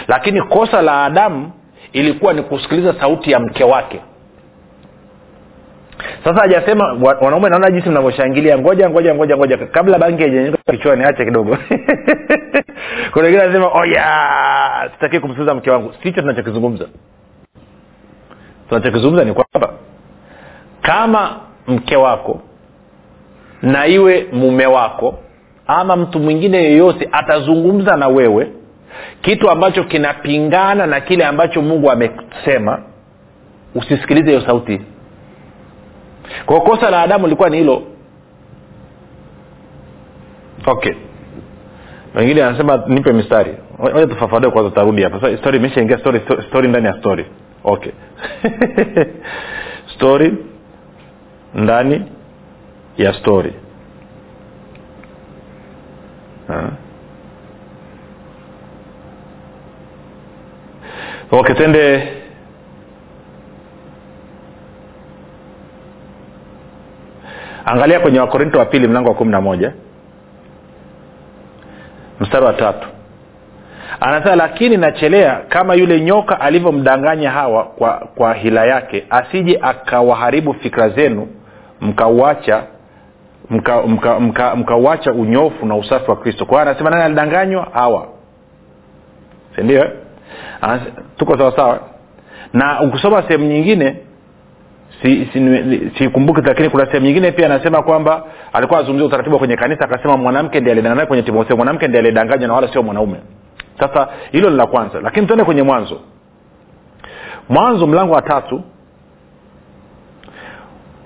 lakini 0.08 0.42
kosa 0.42 0.82
la 0.82 1.04
adamu 1.04 1.52
ilikuwa 1.92 2.32
ni 2.32 2.42
kusikiliza 2.42 2.94
sauti 3.00 3.30
ya 3.30 3.40
mke 3.40 3.64
wake. 3.64 4.00
Sasa 6.24 6.40
hajasema 6.40 6.92
wanaume 7.20 7.48
naona 7.48 7.70
jinsi 7.70 7.88
mnavyoshangilia. 7.88 8.58
Ngoja 8.58 8.90
ngoja 8.90 9.14
ngoja 9.14 9.36
ngoja. 9.36 9.56
Kabla 9.56 9.98
bangi 9.98 10.22
haijanyuka 10.22 10.72
kichwani 10.72 11.04
ache 11.04 11.24
kidogo. 11.24 11.56
Kuna 13.12 13.24
wengine 13.24 13.42
anasema 13.42 13.68
oya 13.72 14.90
sitaki 14.94 15.20
kumsikiliza 15.20 15.54
mke 15.54 15.70
wangu. 15.70 15.92
Sicho 16.02 16.20
tunachokizungumza. 16.20 16.88
Tunachokizungumza 18.68 19.24
ni 19.24 19.32
kwamba 19.32 19.72
kama 20.82 21.36
mke 21.66 21.96
wako 21.96 22.40
na 23.62 23.86
iwe 23.86 24.26
mume 24.32 24.66
wako 24.66 25.18
ama 25.66 25.96
mtu 25.96 26.20
mwingine 26.20 26.58
yeyote 26.58 27.08
atazungumza 27.12 27.96
na 27.96 28.08
wewe 28.08 28.52
kitu 29.22 29.50
ambacho 29.50 29.84
kinapingana 29.84 30.86
na 30.86 31.00
kile 31.00 31.24
ambacho 31.24 31.62
mungu 31.62 31.90
amesema 31.90 32.82
usisikilize 33.74 34.30
hiyo 34.30 34.46
sauti. 34.46 34.80
Kwa 36.46 36.60
kosa 36.60 36.90
la 36.90 37.02
adamu 37.02 37.26
lilikuwa 37.26 37.50
ni 37.50 37.56
hilo. 37.56 37.82
Okay. 40.66 40.92
Wengine 42.14 42.42
anasema 42.44 42.82
nipe 42.86 43.12
mistari. 43.12 43.54
Moja 43.78 44.06
tufafanue 44.06 44.50
kwanza 44.50 44.70
tarudi 44.70 45.02
hapa. 45.02 45.36
Story 45.38 45.58
imeshaingia 45.58 45.98
story, 45.98 46.20
story 46.48 46.68
ndani 46.68 46.86
ya 46.86 46.98
story. 46.98 47.26
Okay. 47.64 47.92
Story 49.96 50.34
ndani 51.54 52.04
ya 52.96 53.14
story. 53.14 53.52
Okay 61.30 61.54
tende 61.54 62.08
angalia 67.64 68.00
kwenye 68.00 68.20
wakorinto 68.20 68.58
wa 68.58 68.64
pili 68.64 68.88
mlango 68.88 69.08
wa 69.08 69.14
kumi 69.14 69.30
na 69.30 69.40
moja. 69.40 69.72
Mstari 72.20 72.44
wa 72.44 72.52
tatu. 72.52 72.88
Anasema 74.00 74.36
lakini 74.36 74.76
nachelea 74.76 75.40
kama 75.48 75.74
yule 75.74 76.00
nyoka 76.00 76.40
alivyomdanganya 76.40 77.30
hawa 77.30 77.64
kwa, 77.64 77.92
kwa 78.14 78.34
hila 78.34 78.64
yake 78.66 79.06
asije 79.10 79.58
akawaharibu 79.62 80.54
fikra 80.54 80.88
zenu 80.88 81.28
mkauacha 81.80 82.62
mkauacha 83.50 83.88
mka, 83.88 84.20
mka, 84.20 84.56
mka, 84.56 84.76
mka 84.76 85.12
unyofu 85.12 85.66
na 85.66 85.76
usafi 85.76 86.10
wa 86.10 86.16
kristo. 86.16 86.46
Kwa 86.46 86.58
hiyo 86.60 86.70
anasema 86.70 86.90
nani 86.90 87.02
alidanganywa? 87.02 87.68
Hawa. 87.72 88.06
Sindio 89.56 89.90
tuko 91.16 91.38
sawasawa 91.38 91.80
na 92.52 92.80
ukisoma 92.80 93.22
sehemu 93.22 93.44
nyingine 93.44 93.96
sikumbuki 95.98 96.40
si, 96.40 96.44
si, 96.44 96.48
lakini 96.48 96.68
kuna 96.68 96.86
sehemu 96.86 97.06
nyingine 97.06 97.32
pia 97.32 97.46
anasema 97.46 97.82
kwamba 97.82 98.24
alikuwa 98.52 98.78
anazungumzia 98.78 99.06
utaratibu 99.06 99.38
kwenye 99.38 99.56
kanisa 99.56 99.84
akasema 99.84 100.16
mwanamke 100.16 100.60
ndi 100.60 100.70
alidanganya 100.70 101.06
kwenye 101.06 101.22
timotheo 101.22 101.56
mwanamke 101.56 101.88
ndi 101.88 101.98
alidanganywa 101.98 102.48
na 102.48 102.54
wala 102.54 102.72
sio 102.72 102.82
mwanaume. 102.82 103.16
Sasa 103.80 104.08
hilo 104.32 104.50
ni 104.50 104.56
la 104.56 104.66
kwanza. 104.66 105.00
Lakini 105.00 105.26
tuende 105.26 105.44
kwenye 105.44 105.62
mwanzo. 105.62 106.00
Mwanzo 107.48 107.86
mlango 107.86 108.12
wa 108.14 108.22
tatu. 108.22 108.62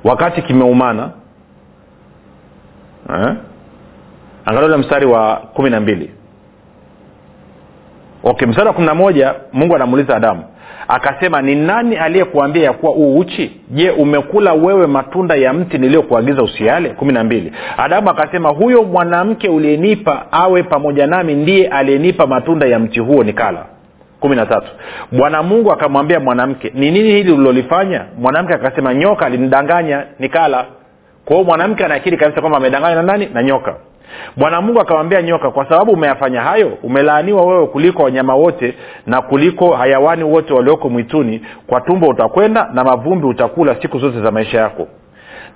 Wakati 0.04 0.42
kimeumana 0.42 1.10
eh? 3.10 3.34
angalia 4.44 4.78
mstari 4.78 5.06
wa 5.06 5.36
kumi 5.36 5.70
na 5.70 5.80
mbili 5.80 6.10
okay 8.24 8.48
mstari 8.48 8.66
wa 8.68 8.74
kumi 8.74 8.86
na 8.86 8.94
moja 8.94 9.34
mungu 9.52 9.74
anamuuliza 9.76 10.16
adamu 10.16 10.42
akasema 10.88 11.42
ni 11.42 11.54
nani 11.54 11.96
aliyekuambia 11.96 12.62
ya 12.64 12.72
kuwa 12.72 12.92
uu 12.92 13.18
uchi? 13.18 13.60
Je 13.70 13.90
umekula 13.90 14.52
wewe 14.52 14.86
matunda 14.86 15.34
ya 15.34 15.52
mti 15.52 15.78
niliyokuagiza 15.78 16.42
usiale? 16.42 16.88
kumi 16.88 17.12
na 17.12 17.24
mbili. 17.24 17.52
Adamu 17.76 18.10
akasema 18.10 18.48
huyo 18.48 18.82
mwanamke 18.82 19.48
uliyenipa 19.48 20.26
awe 20.32 20.62
pamoja 20.62 21.06
nami 21.06 21.34
ndiye 21.34 21.68
aliyenipa 21.68 22.26
matunda 22.26 22.66
ya 22.66 22.78
mti 22.78 23.00
huo 23.00 23.24
nikala. 23.24 23.64
kumi 24.20 24.36
na 24.36 24.46
tatu. 24.46 24.66
Bwana 25.12 25.42
mungu 25.42 25.72
akamwambia 25.72 26.20
mwanamke 26.20 26.72
ni 26.74 26.90
nini 26.90 27.10
hili 27.10 27.32
ulilolifanya? 27.32 28.04
Mwanamke 28.18 28.54
akasema 28.54 28.94
nyoka 28.94 29.26
alinidanganya 29.26 30.04
nikala. 30.18 30.64
Kwa 31.24 31.36
hiyo 31.36 31.46
mwanamke 31.48 31.84
anaakiri 31.84 32.16
kabisa 32.16 32.40
kwamba 32.40 32.58
amedanganywa 32.58 33.02
na 33.02 33.12
nani? 33.12 33.28
Na 33.34 33.42
nyoka 33.42 33.74
bwana 34.36 34.60
mungu 34.60 34.80
akamwambia 34.80 35.22
nyoka 35.22 35.50
kwa 35.50 35.68
sababu 35.68 35.92
umeyafanya 35.92 36.40
hayo 36.42 36.78
umelaaniwa 36.82 37.46
wewe 37.46 37.66
kuliko 37.66 38.02
wanyama 38.02 38.34
wote 38.34 38.74
na 39.06 39.22
kuliko 39.22 39.70
hayawani 39.76 40.24
wote 40.24 40.54
walioko 40.54 40.88
mwituni. 40.88 41.40
Kwa 41.66 41.80
tumbo 41.80 42.06
utakwenda 42.08 42.70
na 42.74 42.84
mavumbi 42.84 43.26
utakula 43.26 43.76
siku 43.82 43.98
zote 43.98 44.20
za 44.20 44.30
maisha 44.30 44.60
yako. 44.60 44.88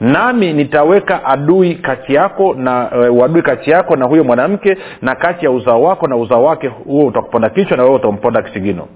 Nami 0.01 0.53
nitaweka 0.53 1.25
adui 1.25 1.75
kati 1.75 2.15
yako 2.15 2.55
na 2.55 2.91
uh, 3.11 3.41
kati 3.43 3.71
yako 3.71 3.97
na 3.97 4.07
huyo 4.07 4.25
mwanamke 4.25 4.77
na 5.03 5.15
kati 5.15 5.45
ya 5.45 5.51
uzao 5.51 5.83
wako 5.83 6.07
na 6.07 6.17
uzao 6.17 6.45
wake 6.45 6.69
huo 6.69 7.07
utakuponda 7.07 7.51
kichwa 7.51 7.77
na 7.77 7.83
wewe 7.83 7.95
utamponda 7.97 8.43
kisigino 8.43 8.89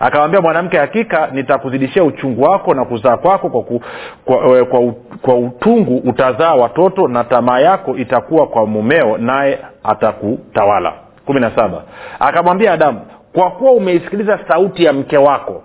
akamwambia 0.00 0.40
mwanamke 0.40 0.78
hakika 0.78 1.26
nitakuzidishia 1.32 2.04
uchungu 2.04 2.42
wako 2.42 2.74
na 2.74 2.84
kuzaa 2.84 3.16
kwako 3.16 3.50
kwa, 3.50 3.62
ku, 3.62 3.80
kwa, 4.24 4.64
kwa, 4.64 4.80
kwa 5.22 5.34
utungu 5.36 5.96
utazaa 5.96 6.54
watoto 6.54 7.08
na 7.08 7.24
tamaa 7.24 7.58
yako 7.60 7.96
itakuwa 7.96 8.46
kwa 8.46 8.66
mumeo 8.66 9.18
naye 9.18 9.58
atakutawala. 9.84 10.92
Kumi 11.26 11.40
na 11.40 11.50
saba. 11.56 11.82
Akamwambia 12.20 12.72
adamu 12.72 13.00
kwa 13.32 13.50
kuwa 13.50 13.72
umeisikiliza 13.72 14.38
sauti 14.48 14.84
ya 14.84 14.92
mke 14.92 15.16
wako 15.18 15.62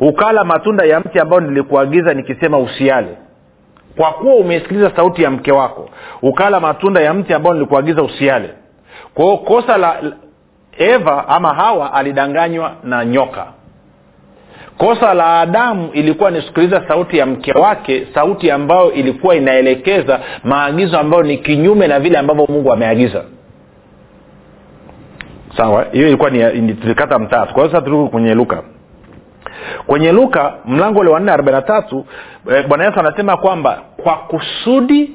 ukala 0.00 0.44
matunda 0.44 0.84
ya 0.84 1.00
mti 1.00 1.18
ambayo 1.18 1.40
nilikuagiza 1.42 2.14
nikisema 2.14 2.58
usiale. 2.58 3.16
Kwa 3.96 4.12
kuwa 4.12 4.34
umeisikiliza 4.34 4.90
sauti 4.96 5.22
ya 5.22 5.30
mke 5.30 5.52
wako 5.52 5.88
ukala 6.22 6.60
matunda 6.60 7.00
ya 7.00 7.14
mti 7.14 7.34
ambayo 7.34 7.54
nilikuagiza 7.54 8.02
usiale. 8.02 8.50
Kwa 9.14 9.24
hiyo 9.24 9.36
kosa 9.36 9.76
la 9.78 9.96
eva 10.80 11.28
ama 11.28 11.54
hawa 11.54 11.92
alidanganywa 11.94 12.72
na 12.84 13.04
nyoka. 13.04 13.46
Kosa 14.78 15.14
la 15.14 15.40
adamu 15.40 15.90
ilikuwa 15.92 16.30
ni 16.30 16.40
kusikiliza 16.40 16.88
sauti 16.88 17.18
ya 17.18 17.26
mke 17.26 17.52
wake 17.52 18.06
sauti 18.14 18.50
ambayo 18.50 18.92
ilikuwa 18.92 19.34
inaelekeza 19.36 20.20
maagizo 20.44 20.98
ambayo 20.98 21.22
ni 21.22 21.38
kinyume 21.38 21.86
na 21.86 22.00
vile 22.00 22.18
ambavyo 22.18 22.46
mungu 22.48 22.72
ameagiza. 22.72 23.24
Sawa 25.56 25.86
hiyo 25.92 26.08
ilikuwa 26.08 26.30
ni 26.30 26.74
tulikata 26.74 27.18
mtatu 27.18 27.54
sasa 27.60 27.80
turuku 27.82 28.10
kwenye 28.10 28.34
luka. 28.34 28.62
Kwenye 29.86 30.12
luka 30.12 30.54
mlango 30.64 31.00
ule 31.00 31.10
wa 31.10 31.20
nne 31.20 31.32
arobaini 31.32 31.62
tatu 31.62 32.06
bwana 32.68 32.84
yesu 32.84 33.00
anasema 33.00 33.36
kwamba 33.36 33.82
kwa 34.02 34.14
kusudi 34.14 35.10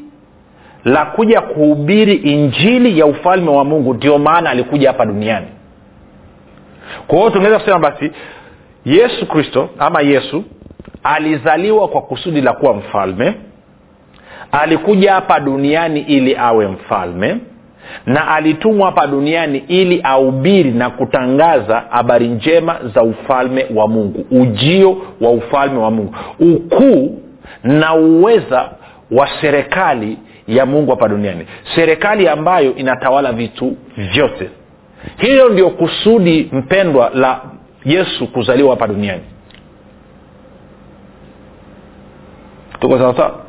la 0.84 1.06
kuja 1.06 1.42
kuhubiri 1.42 2.14
injili 2.16 3.00
ya 3.00 3.06
ufalme 3.06 3.50
wa 3.50 3.64
mungu 3.64 3.94
ndio 3.94 4.18
maana 4.18 4.50
alikuja 4.50 4.88
hapa 4.88 5.06
duniani 5.06 5.48
kwa 7.08 7.18
hiyo 7.18 7.30
tungeweza 7.30 7.60
kusema 7.60 7.80
basi 7.80 8.12
yesu 8.86 9.26
kristo 9.28 9.70
ama 9.80 10.02
yesu 10.02 10.44
alizaliwa 11.04 11.88
kwa 11.88 12.02
kusudi 12.02 12.42
la 12.42 12.54
kuwa 12.54 12.74
mfalme 12.74 13.34
alikuja 14.52 15.14
hapa 15.14 15.40
duniani 15.40 16.00
ili 16.00 16.36
awe 16.38 16.68
mfalme 16.68 17.38
na 18.06 18.28
alitumwa 18.28 18.86
hapa 18.86 19.08
duniani 19.08 19.58
ili 19.68 20.02
aubiri 20.04 20.72
na 20.72 20.90
kutangaza 20.90 21.84
habari 21.90 22.28
njema 22.28 22.80
za 22.96 23.04
ufalme 23.04 23.66
wa 23.76 23.88
mungu 23.88 24.26
ujio 24.32 24.98
wa 25.22 25.32
ufalme 25.32 25.78
wa 25.80 25.92
mungu 25.92 26.16
ukuu 26.40 27.22
na 27.64 27.94
uweza 27.96 28.70
wa 29.12 29.30
serikali 29.42 30.18
ya 30.48 30.66
mungu 30.66 30.92
hapa 30.92 31.08
duniani. 31.08 31.46
Serikali 31.76 32.28
ambayo 32.28 32.76
inatawala 32.76 33.32
vitu 33.32 33.78
vyote 33.98 34.50
hilo 35.18 35.50
ndio 35.50 35.70
kusudi 35.70 36.50
mpendwa 36.52 37.10
la 37.14 37.42
yesu 37.86 38.28
kuzaliwa 38.28 38.70
hapa 38.70 38.88
duniani. 38.88 39.22
Tuko 42.80 42.98
sawasawa 42.98 43.40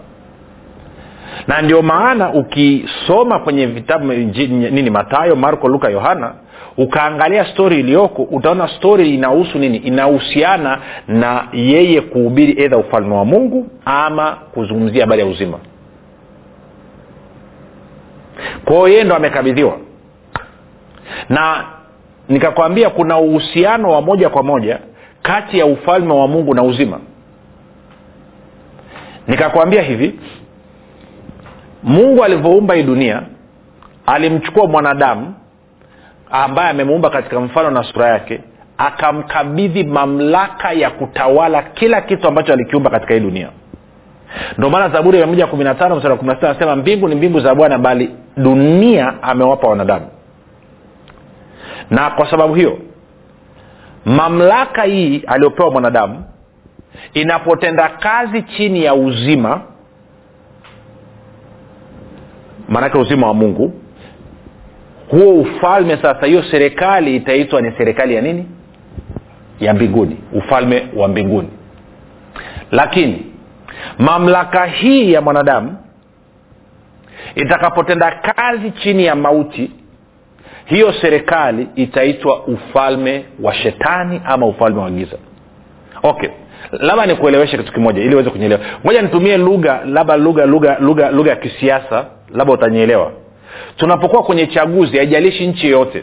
na 1.46 1.62
ndio 1.62 1.82
maana 1.82 2.32
ukisoma 2.32 3.38
kwenye 3.38 3.66
vitabu 3.66 4.12
nini 4.12 4.90
matayo 4.90 5.36
marko 5.36 5.68
luka 5.68 5.90
yohana 5.90 6.32
ukaangalia 6.76 7.44
stori 7.44 7.80
iliyoko 7.80 8.22
utaona 8.22 8.68
stori 8.68 9.14
inahusu 9.14 9.58
nini? 9.58 9.76
Inahusiana 9.76 10.78
na 11.08 11.48
yeye 11.52 12.00
kuhubiri 12.00 12.62
edha 12.64 12.76
ufalme 12.78 13.14
wa 13.14 13.24
mungu 13.24 13.66
ama 13.84 14.32
kuzungumzia 14.54 15.00
habari 15.02 15.20
ya 15.20 15.26
uzima. 15.26 15.58
Kwao 18.64 18.88
yeye 18.88 19.04
ndo 19.04 19.14
amekabidhiwa 19.16 19.78
na 21.28 21.64
nikakwambia 22.28 22.90
kuna 22.90 23.18
uhusiano 23.18 23.90
wa 23.90 24.02
moja 24.02 24.28
kwa 24.30 24.42
moja 24.42 24.78
kati 25.22 25.58
ya 25.58 25.66
ufalme 25.66 26.12
wa 26.14 26.28
mungu 26.28 26.54
na 26.54 26.62
uzima. 26.62 27.00
Nikakwambia 29.26 29.82
hivi 29.82 30.20
mungu 31.82 32.24
alivyoumba 32.24 32.74
hii 32.74 32.82
dunia 32.82 33.22
alimchukua 34.06 34.66
mwanadamu 34.66 35.34
ambaye 36.30 36.70
amemuumba 36.70 37.10
katika 37.10 37.40
mfano 37.40 37.70
na 37.70 37.82
sura 37.82 38.08
yake 38.08 38.40
akamkabidhi 38.78 39.84
mamlaka 39.84 40.72
ya 40.72 40.90
kutawala 40.90 41.62
kila 41.62 42.00
kitu 42.00 42.28
ambacho 42.28 42.52
alikiumba 42.52 42.90
katika 42.90 43.14
hii 43.14 43.20
dunia. 43.20 43.48
Ndio 44.58 44.70
maana 44.70 44.88
zaburi 44.88 45.20
ya 45.20 45.26
na 45.26 45.74
sita 45.74 46.50
anasema 46.50 46.76
mbingu 46.76 47.08
ni 47.08 47.14
mbingu 47.14 47.40
za 47.40 47.54
bwana 47.54 47.78
bali 47.78 48.10
dunia 48.36 49.22
amewapa 49.22 49.68
wanadamu 49.68 50.06
na 51.90 52.10
kwa 52.10 52.30
sababu 52.30 52.54
hiyo 52.54 52.78
mamlaka 54.04 54.82
hii 54.82 55.22
aliyopewa 55.26 55.70
mwanadamu 55.70 56.24
inapotenda 57.14 57.88
kazi 57.88 58.42
chini 58.42 58.84
ya 58.84 58.94
uzima 58.94 59.60
maanake 62.68 62.98
uzima 62.98 63.26
wa 63.26 63.34
mungu 63.34 63.72
huo 65.10 65.34
ufalme 65.34 65.96
sasa 66.02 66.26
hiyo 66.26 66.42
serikali 66.50 67.16
itaitwa 67.16 67.60
ni 67.62 67.72
serikali 67.78 68.14
ya 68.14 68.20
nini? 68.20 68.46
Ya 69.60 69.74
mbinguni 69.74 70.16
ufalme 70.32 70.86
wa 70.96 71.08
mbinguni. 71.08 71.48
Lakini 72.70 73.26
mamlaka 73.98 74.66
hii 74.66 75.12
ya 75.12 75.20
mwanadamu 75.20 75.76
itakapotenda 77.34 78.10
kazi 78.10 78.70
chini 78.70 79.04
ya 79.04 79.14
mauti 79.14 79.70
hiyo 80.66 80.92
serikali 81.00 81.68
itaitwa 81.74 82.44
ufalme 82.46 83.24
wa 83.42 83.54
shetani 83.54 84.20
ama 84.24 84.46
ufalme 84.46 84.80
wa 84.80 84.90
giza. 84.90 85.16
Okay. 86.02 86.28
Labda 86.72 87.06
nikueleweshe 87.06 87.56
kitu 87.58 87.72
kimoja 87.72 88.02
ili 88.02 88.14
uweze 88.14 88.30
kunyelewa. 88.30 88.60
Moja 88.84 89.02
nitumie 89.02 89.36
lugha 89.36 89.80
labda 89.84 90.16
lugha 90.16 90.46
lugha 90.46 90.76
lugha 90.80 91.10
lugha 91.10 91.30
ya 91.30 91.36
kisiasa 91.36 92.06
labda 92.34 92.52
utanyeelewa 92.52 93.12
tunapokuwa 93.76 94.22
kwenye 94.22 94.46
chaguzi 94.46 94.96
haijalishi 94.96 95.46
nchi 95.46 95.66
yoyote. 95.66 96.02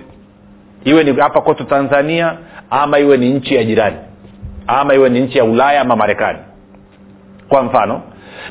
Iwe 0.83 1.03
ni 1.03 1.19
hapa 1.21 1.41
kwetu 1.41 1.63
tanzania 1.63 2.37
ama 2.69 2.99
iwe 2.99 3.17
ni 3.17 3.29
nchi 3.29 3.55
ya 3.55 3.63
jirani 3.63 3.97
ama 4.67 4.93
iwe 4.93 5.09
ni 5.09 5.19
nchi 5.19 5.37
ya 5.37 5.43
ulaya 5.43 5.81
ama 5.81 5.95
marekani. 5.95 6.39
Kwa 7.49 7.63
mfano 7.63 8.01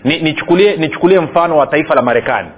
nichukulie 0.04 0.72
ni 0.72 0.78
nichukulie 0.78 1.20
mfano 1.20 1.56
wa 1.56 1.66
taifa 1.66 1.94
la 1.94 2.02
marekani. 2.02 2.48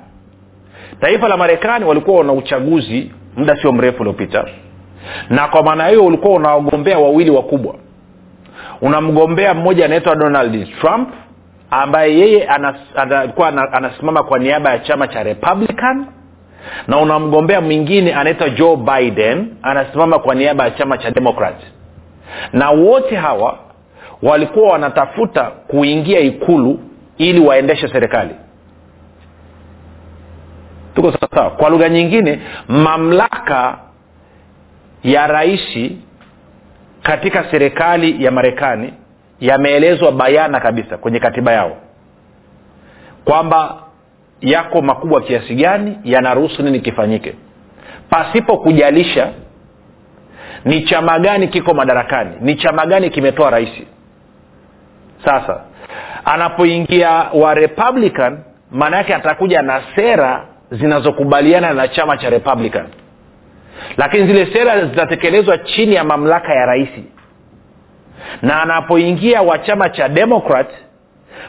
Taifa 1.00 1.28
la 1.28 1.37
marekani 1.37 1.84
walikuwa 1.84 2.18
wana 2.18 2.32
uchaguzi 2.32 3.11
muda 3.36 3.56
sio 3.56 3.72
mrefu 3.72 4.00
uliopita. 4.02 4.44
Na 5.30 5.48
kwa 5.48 5.62
maana 5.62 5.86
hiyo 5.86 6.04
ulikuwa 6.06 6.34
unawagombea 6.34 6.98
wawili 6.98 7.30
wakubwa. 7.30 7.74
Unamgombea 8.80 9.54
mmoja 9.54 9.84
anaitwa 9.84 10.16
donald 10.16 10.68
trump 10.80 11.08
ambaye 11.70 12.18
yeye 12.18 12.48
alikuwa 12.96 13.48
anas, 13.48 13.68
anasimama 13.72 14.22
kwa 14.22 14.38
niaba 14.38 14.70
ya 14.70 14.78
chama 14.78 15.09
cha 15.09 15.22
republican 15.22 16.06
na 16.88 16.98
unamgombea 16.98 17.61
mwingine 17.61 18.14
anaitwa 18.14 18.50
joe 18.50 18.76
biden 18.76 19.48
anasimama 19.62 20.18
kwa 20.18 20.35
niaba 20.35 20.64
ya 20.64 20.70
chama 20.70 20.98
cha 20.98 21.11
democrat. 21.11 21.54
Na 22.52 22.70
wote 22.70 23.16
hawa 23.16 23.59
walikuwa 24.22 24.72
wanatafuta 24.72 25.42
kuingia 25.44 26.20
ikulu 26.20 26.78
ili 27.18 27.40
waendeshe 27.40 27.88
serikali 27.88 28.30
tuko 30.94 31.12
sawasawa 31.12 31.50
kwa 31.50 31.70
lugha 31.70 31.88
nyingine 31.88 32.40
mamlaka 32.68 33.78
ya 35.02 35.26
raisi 35.26 35.98
katika 37.02 37.44
serikali 37.50 38.24
ya 38.24 38.30
marekani 38.30 38.94
yameelezwa 39.40 40.12
bayana 40.12 40.61
kabisa 40.61 40.96
kwenye 40.98 41.20
katiba 41.20 41.52
yao 41.52 41.76
kwamba 43.24 43.76
yako 44.40 44.83
makubwa 44.83 45.20
kiasi 45.22 45.54
gani 45.54 45.98
yanaruhusu 46.04 46.62
nini 46.62 46.80
kifanyike. 46.80 47.35
Pasipo 48.11 48.57
kujalisha 48.59 49.30
ni 50.64 50.83
chama 50.83 51.18
gani 51.18 51.48
kiko 51.48 51.74
madarakani 51.74 52.30
ni 52.40 52.54
chama 52.54 52.87
gani 52.87 53.11
kimetoa 53.11 53.50
rahisi 53.50 53.87
sasa 55.24 55.61
anapoingia 56.24 57.11
wa 57.33 57.54
republican 57.54 58.38
maana 58.70 58.96
yake 58.96 59.14
atakuja 59.14 59.62
na 59.62 59.83
sera 59.96 60.46
zinazokubaliana 60.70 61.72
na 61.74 61.88
chama 61.88 62.16
cha 62.16 62.31
republican. 62.31 62.87
Lakini 63.96 64.27
zile 64.27 64.46
sera 64.53 64.87
zitatekelezwa 64.87 65.59
chini 65.59 65.94
ya 65.94 66.05
mamlaka 66.05 66.55
ya 66.55 66.66
raisi. 66.66 67.05
Na 68.42 68.62
anapoingia 68.62 69.42
wa 69.42 69.59
chama 69.59 69.88
cha 69.88 70.09
democrat 70.09 70.68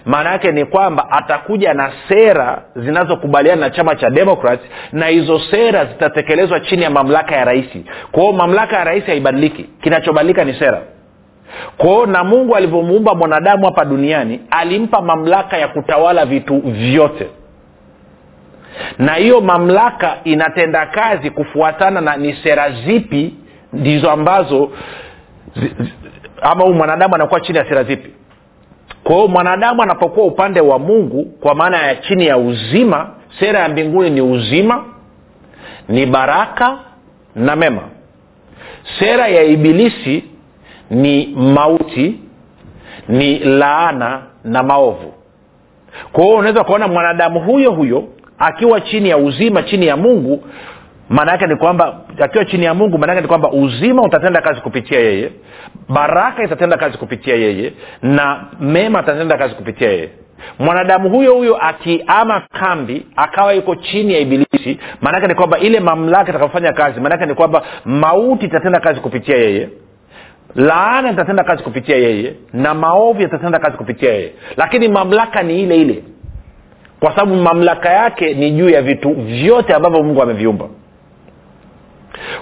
maana 0.06 0.32
yake 0.32 0.52
ni 0.52 0.66
kwamba 0.66 1.12
atakuja 1.12 1.74
na 1.74 1.92
sera 2.10 2.62
zinazokubaliana 2.76 3.62
na 3.62 3.70
chama 3.70 3.96
cha 3.96 4.10
democrat 4.10 4.60
na 4.92 5.08
hizo 5.08 5.40
sera 5.40 5.86
zitatekelezwa 5.86 6.60
chini 6.60 6.84
ya 6.84 6.90
mamlaka 6.90 7.36
ya 7.36 7.46
rahisi 7.46 7.86
kwao 8.12 8.34
mamlaka 8.34 8.78
ya 8.78 8.84
rahisi 8.84 9.08
haibadiliki. 9.08 9.64
Kinachobadilika 9.64 10.44
ni 10.44 10.54
sera. 10.54 10.82
Kwao 11.78 12.06
na 12.06 12.24
mungu 12.24 12.56
alivyomuumba 12.56 13.16
mwanadamu 13.16 13.66
hapa 13.66 13.86
duniani 13.86 14.40
alimpa 14.52 15.02
mamlaka 15.02 15.58
ya 15.58 15.68
kutawala 15.68 16.26
vitu 16.26 16.60
vyote 16.66 17.28
na 18.98 19.14
hiyo 19.14 19.42
mamlaka 19.42 20.18
inatenda 20.24 20.86
kazi 20.86 21.30
kufuatana 21.30 22.02
na 22.02 22.18
ni 22.18 22.34
sera 22.44 22.72
zipi 22.72 23.34
ndizo 23.74 24.12
ambazo 24.12 24.72
zi, 25.56 25.68
zi, 25.80 25.94
ama 26.42 26.64
huyu 26.64 26.76
mwanadamu 26.76 27.16
anakuwa 27.16 27.42
chini 27.42 27.58
ya 27.58 27.66
sera 27.70 27.84
zipi? 27.84 28.10
Kwa 29.04 29.16
hiyo 29.16 29.28
mwanadamu 29.28 29.82
anapokuwa 29.84 30.26
upande 30.26 30.62
wa 30.62 30.80
mungu 30.80 31.26
kwa 31.26 31.56
maana 31.56 31.78
ya 31.88 31.96
chini 31.96 32.26
ya 32.28 32.38
uzima 32.38 33.10
sera 33.40 33.60
ya 33.60 33.70
mbinguni 33.70 34.10
ni 34.10 34.22
uzima 34.22 34.86
ni 35.90 36.06
baraka 36.06 36.78
na 37.36 37.56
mema. 37.56 37.82
Sera 39.00 39.28
ya 39.28 39.44
ibilisi 39.44 40.24
ni 40.90 41.26
mauti 41.36 42.20
ni 43.08 43.40
laana 43.40 44.22
na 44.44 44.64
maovu. 44.64 45.14
Kwa 46.12 46.24
hiyo 46.24 46.36
unaweza 46.38 46.62
ukaona 46.62 46.88
mwanadamu 46.88 47.40
huyo 47.40 47.72
huyo 47.72 48.04
akiwa 48.40 48.82
chini 48.82 49.10
ya 49.10 49.18
uzima 49.18 49.64
chini 49.64 49.88
ya 49.88 49.98
mungu 49.98 50.44
maana 51.10 51.32
yake 51.32 51.48
ni 51.48 51.56
kwamba 51.56 52.00
akiwa 52.22 52.46
chini 52.46 52.66
ya 52.66 52.74
mungu 52.74 52.98
maana 52.98 53.22
ni 53.22 53.28
kwamba 53.28 53.52
uzima 53.52 54.02
utatenda 54.02 54.42
kazi 54.42 54.62
kupitia 54.62 55.00
yeye 55.00 55.32
baraka 55.90 56.44
itatenda 56.44 56.78
kazi 56.78 56.98
kupitia 56.98 57.36
yeye 57.36 57.74
na 58.02 58.46
mema 58.60 59.00
atatenda 59.00 59.38
kazi 59.38 59.56
kupitia 59.56 59.90
yeye. 59.90 60.10
Mwanadamu 60.60 61.10
huyo 61.10 61.34
huyo 61.34 61.58
akiama 61.58 62.42
kambi 62.60 63.06
akawa 63.16 63.54
yuko 63.54 63.76
chini 63.76 64.14
ya 64.14 64.20
ibilisi 64.20 64.80
maanake 65.02 65.28
ni 65.28 65.36
kwamba 65.36 65.60
ile 65.60 65.80
mamlaka 65.80 66.30
itakafanya 66.30 66.74
kazi 66.74 67.00
maanake 67.00 67.26
ni 67.26 67.34
kwamba 67.34 67.64
mauti 67.86 68.46
itatenda 68.46 68.80
kazi 68.80 69.00
kupitia 69.00 69.38
yeye 69.38 69.70
laana 70.56 71.12
itatenda 71.12 71.44
kazi 71.44 71.64
kupitia 71.64 71.96
yeye 71.98 72.34
na 72.54 72.74
maovu 72.74 73.22
yatatenda 73.22 73.60
kazi 73.60 73.78
kupitia 73.78 74.14
yeye. 74.14 74.32
Lakini 74.58 74.88
mamlaka 74.88 75.44
ni 75.44 75.62
ile 75.62 75.76
ile 75.76 76.04
kwa 77.00 77.10
sababu 77.16 77.36
mamlaka 77.36 77.90
yake 77.90 78.34
ni 78.34 78.52
juu 78.52 78.70
ya 78.70 78.82
vitu 78.82 79.10
vyote 79.14 79.74
ambavyo 79.74 80.04
mungu 80.04 80.22
ameviumba. 80.22 80.66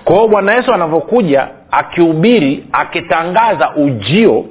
Kwa 0.04 0.16
hiyo 0.16 0.28
bwana 0.28 0.54
yesu 0.54 0.74
anavyokuja 0.74 1.48
akihubiri 1.72 2.66
akitangaza 2.72 3.76
ujio 3.76 4.46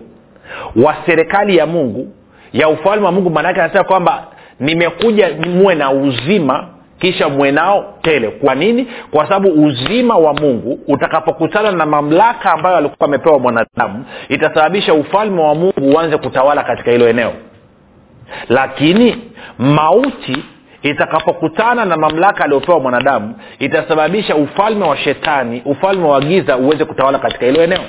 wa 0.84 0.96
serikali 1.06 1.56
ya 1.56 1.66
mungu 1.66 2.08
ya 2.52 2.68
ufalme 2.68 3.06
wa 3.06 3.12
mungu 3.12 3.30
maanaake 3.30 3.60
anasema 3.60 3.84
kwamba 3.84 4.26
nimekuja 4.60 5.30
muwe 5.54 5.74
na 5.74 5.90
uzima 5.90 6.68
kisha 6.98 7.28
mwenao 7.28 7.94
tele. 8.02 8.28
Kwa 8.30 8.54
nini? 8.54 8.86
Kwa 9.10 9.28
sababu 9.28 9.64
uzima 9.64 10.16
wa 10.16 10.34
mungu 10.34 10.78
utakapokutana 10.88 11.70
na 11.72 11.86
mamlaka 11.86 12.52
ambayo 12.52 12.76
alikuwa 12.76 13.08
amepewa 13.08 13.38
mwanadamu 13.38 14.04
itasababisha 14.28 14.94
ufalme 14.94 15.42
wa 15.42 15.54
mungu 15.54 15.72
uanze 15.96 16.16
kutawala 16.16 16.62
katika 16.64 16.90
hilo 16.90 17.08
eneo 17.08 17.32
lakini 18.48 19.16
mauti 19.58 20.44
itakapokutana 20.82 21.84
na 21.84 21.96
mamlaka 21.96 22.44
aliyopewa 22.44 22.80
mwanadamu 22.80 23.34
itasababisha 23.58 24.36
ufalme 24.36 24.84
wa 24.84 24.96
shetani 24.96 25.62
ufalme 25.64 26.06
wa 26.06 26.20
giza 26.20 26.56
uweze 26.56 26.84
kutawala 26.84 27.18
katika 27.18 27.46
hilo 27.46 27.62
eneo. 27.62 27.82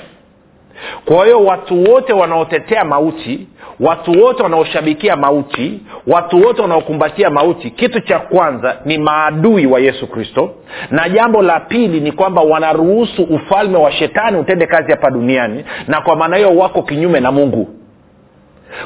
Kwa 1.06 1.26
hiyo 1.26 1.44
watu 1.46 1.84
wote 1.84 2.14
wanaotetea 2.14 2.84
mauti 2.86 3.48
watu 3.80 4.24
wote 4.24 4.44
wanaoshabikia 4.44 5.16
mauti 5.16 5.82
watu 6.08 6.42
wote 6.42 6.62
wanaokumbatia 6.62 7.30
mauti 7.30 7.70
kitu 7.72 8.00
cha 8.00 8.20
kwanza 8.20 8.76
ni 8.86 8.98
maadui 8.98 9.66
wa 9.66 9.80
yesu 9.80 10.08
kristo. 10.08 10.52
Na 10.92 11.10
jambo 11.10 11.42
la 11.42 11.60
pili 11.60 12.00
ni 12.00 12.12
kwamba 12.12 12.42
wanaruhusu 12.42 13.24
ufalme 13.24 13.78
wa 13.78 13.92
shetani 13.92 14.38
utende 14.38 14.66
kazi 14.68 14.92
hapa 14.92 15.10
duniani 15.12 15.66
na 15.88 16.02
kwa 16.02 16.16
maana 16.16 16.36
hiyo 16.38 16.56
wako 16.56 16.82
kinyume 16.82 17.20
na 17.20 17.32
mungu 17.32 17.68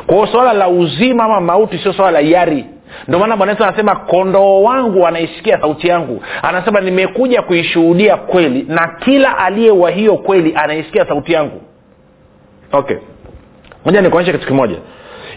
kwa 0.06 0.16
hiyo 0.16 0.28
swala 0.28 0.54
la 0.54 0.68
uzima 0.70 1.24
ama 1.24 1.42
mauti 1.42 1.78
sio 1.78 1.94
swala 1.94 2.12
la 2.12 2.20
yari 2.20 2.66
ndio 3.08 3.20
maana 3.20 3.38
bwana 3.38 3.52
yesu 3.52 3.64
anasema 3.64 3.96
kondoo 3.96 4.62
wangu 4.64 5.02
wanaisikia 5.02 5.62
sauti 5.62 5.88
yangu. 5.88 6.24
Anasema 6.42 6.82
nimekuja 6.82 7.42
kuishuhudia 7.42 8.18
kweli 8.18 8.66
na 8.68 8.88
kila 8.88 9.38
aliye 9.38 9.72
wa 9.72 9.92
hiyo 9.92 10.18
kweli 10.18 10.54
anaisikia 10.56 11.06
sauti 11.06 11.34
yangu. 11.34 11.62
Okay. 12.72 12.98
Moja 13.86 14.02
nikuonyesha 14.02 14.34
kitu 14.38 14.48
kimoja 14.48 14.78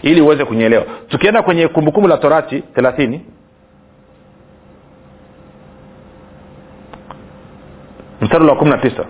ili 0.01 0.21
uweze 0.21 0.45
kunyeelewa 0.45 0.83
tukienda 1.07 1.41
kwenye 1.41 1.67
kumbukumbu 1.67 2.07
la 2.09 2.17
torati 2.17 2.61
thelathini. 2.61 3.25
Mstari 8.21 8.45
wa 8.45 8.55
kumi 8.55 8.71
na 8.71 8.77
tisa. 8.77 9.05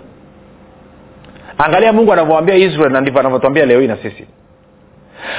Angalia 1.58 1.92
mungu 1.92 2.12
anavyoambia 2.12 2.54
israel 2.54 2.92
na 2.92 3.00
ndivyo 3.00 3.20
anavyotwambia 3.20 3.66
leo 3.66 3.80
hii 3.80 3.86
na 3.86 3.96
sisi 3.96 4.26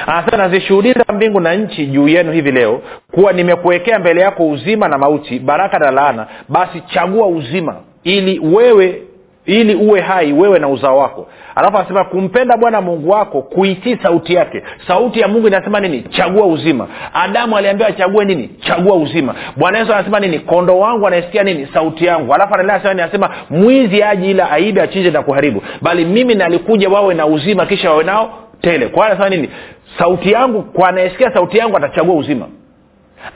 anasema 0.06 0.36
nazishuhudiza 0.42 1.04
mbingu 1.14 1.40
na 1.40 1.54
nchi 1.54 1.86
juu 1.86 2.08
yenu 2.08 2.32
hivi 2.32 2.52
leo 2.52 2.80
kuwa 3.12 3.32
nimekuwekea 3.32 3.98
mbele 3.98 4.20
yako 4.20 4.48
uzima 4.48 4.88
na 4.88 4.98
mauti 4.98 5.38
baraka 5.38 5.78
na 5.78 5.90
laana. 5.90 6.26
Basi 6.48 6.80
chagua 6.80 7.26
uzima 7.26 7.76
ili 8.04 8.38
wewe 8.38 9.02
ili 9.46 9.74
uwe 9.74 10.00
hai 10.00 10.32
wewe 10.32 10.58
na 10.58 10.68
uzao 10.68 10.98
wako. 10.98 11.26
Alafu 11.54 11.76
anasema 11.78 12.04
kumpenda 12.04 12.56
bwana 12.56 12.80
mungu 12.80 13.10
wako 13.10 13.42
kuitii 13.42 13.96
sauti 14.02 14.34
yake. 14.34 14.62
Sauti 14.86 15.20
ya 15.20 15.28
mungu 15.28 15.46
inasema 15.48 15.80
nini? 15.80 16.02
Chagua 16.02 16.46
uzima. 16.46 16.88
Adamu 17.14 17.56
aliambiwa 17.56 17.88
achague 17.88 18.24
nini? 18.24 18.50
Chagua 18.60 18.96
uzima. 18.96 19.34
Bwana 19.56 19.78
yesu 19.78 19.92
anasema 19.94 20.20
nini? 20.20 20.38
Kondo 20.38 20.78
wangu 20.78 21.06
anaisikia 21.06 21.42
nini? 21.42 21.68
Sauti 21.74 22.04
yangu. 22.04 22.34
Alafu 22.34 22.54
anaendelea 22.54 22.90
anasema 22.90 23.30
mwizi 23.50 24.02
aji 24.02 24.30
ila 24.30 24.50
aibe 24.50 24.82
achinje 24.82 25.10
na 25.10 25.22
kuharibu. 25.22 25.62
Bali 25.82 26.04
mimi 26.04 26.34
nalikuja 26.34 26.88
wawe 26.88 27.14
na 27.14 27.26
uzima 27.26 27.66
kisha 27.66 27.90
wawe 27.90 28.04
nao 28.04 28.43
tele. 28.64 28.88
Kwa 28.88 29.06
anasema 29.06 29.28
nini? 29.28 29.50
Sauti 29.98 30.32
yangu 30.32 30.62
kwa 30.62 30.88
anayesikia 30.88 31.30
sauti 31.34 31.58
yangu 31.58 31.76
atachagua 31.76 32.14
uzima. 32.14 32.46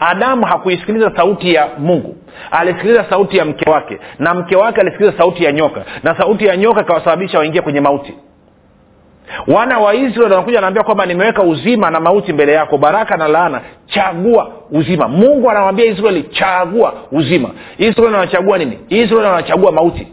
Adamu 0.01 0.47
hakuisikiliza 0.47 1.13
sauti 1.17 1.55
ya 1.55 1.69
mungu. 1.79 2.17
Alisikiliza 2.51 3.05
sauti 3.11 3.37
ya 3.37 3.45
mke 3.45 3.71
wake. 3.71 3.99
Na 4.19 4.35
mke 4.35 4.57
wake 4.57 4.81
alisikiliza 4.81 5.19
sauti 5.19 5.45
ya 5.45 5.53
nyoka. 5.53 5.85
Na 6.03 6.15
sauti 6.19 6.47
ya 6.47 6.57
nyoka 6.57 6.81
ikawasababisha 6.81 7.39
waingie 7.39 7.61
kwenye 7.63 7.81
mauti. 7.81 8.15
Wana 9.47 9.79
wa 9.79 9.95
israeli 9.95 10.21
wanakuja 10.33 10.57
wanaambia 10.57 10.83
kwamba 10.83 11.07
nimeweka 11.07 11.43
uzima 11.43 11.91
na 11.91 12.01
mauti 12.01 12.33
mbele 12.33 12.53
yako. 12.53 12.79
Baraka 12.79 13.17
na 13.17 13.29
laana. 13.29 13.61
Chagua 13.87 14.53
uzima. 14.71 15.09
Mungu 15.09 15.51
anawambia 15.51 15.85
israeli 15.87 16.23
chagua 16.23 16.95
uzima. 17.13 17.51
Israeli 17.79 18.17
anachagua 18.17 18.59
nini? 18.59 18.79
Israeli 18.89 19.27
wanachagua 19.27 19.73
mauti. 19.73 20.07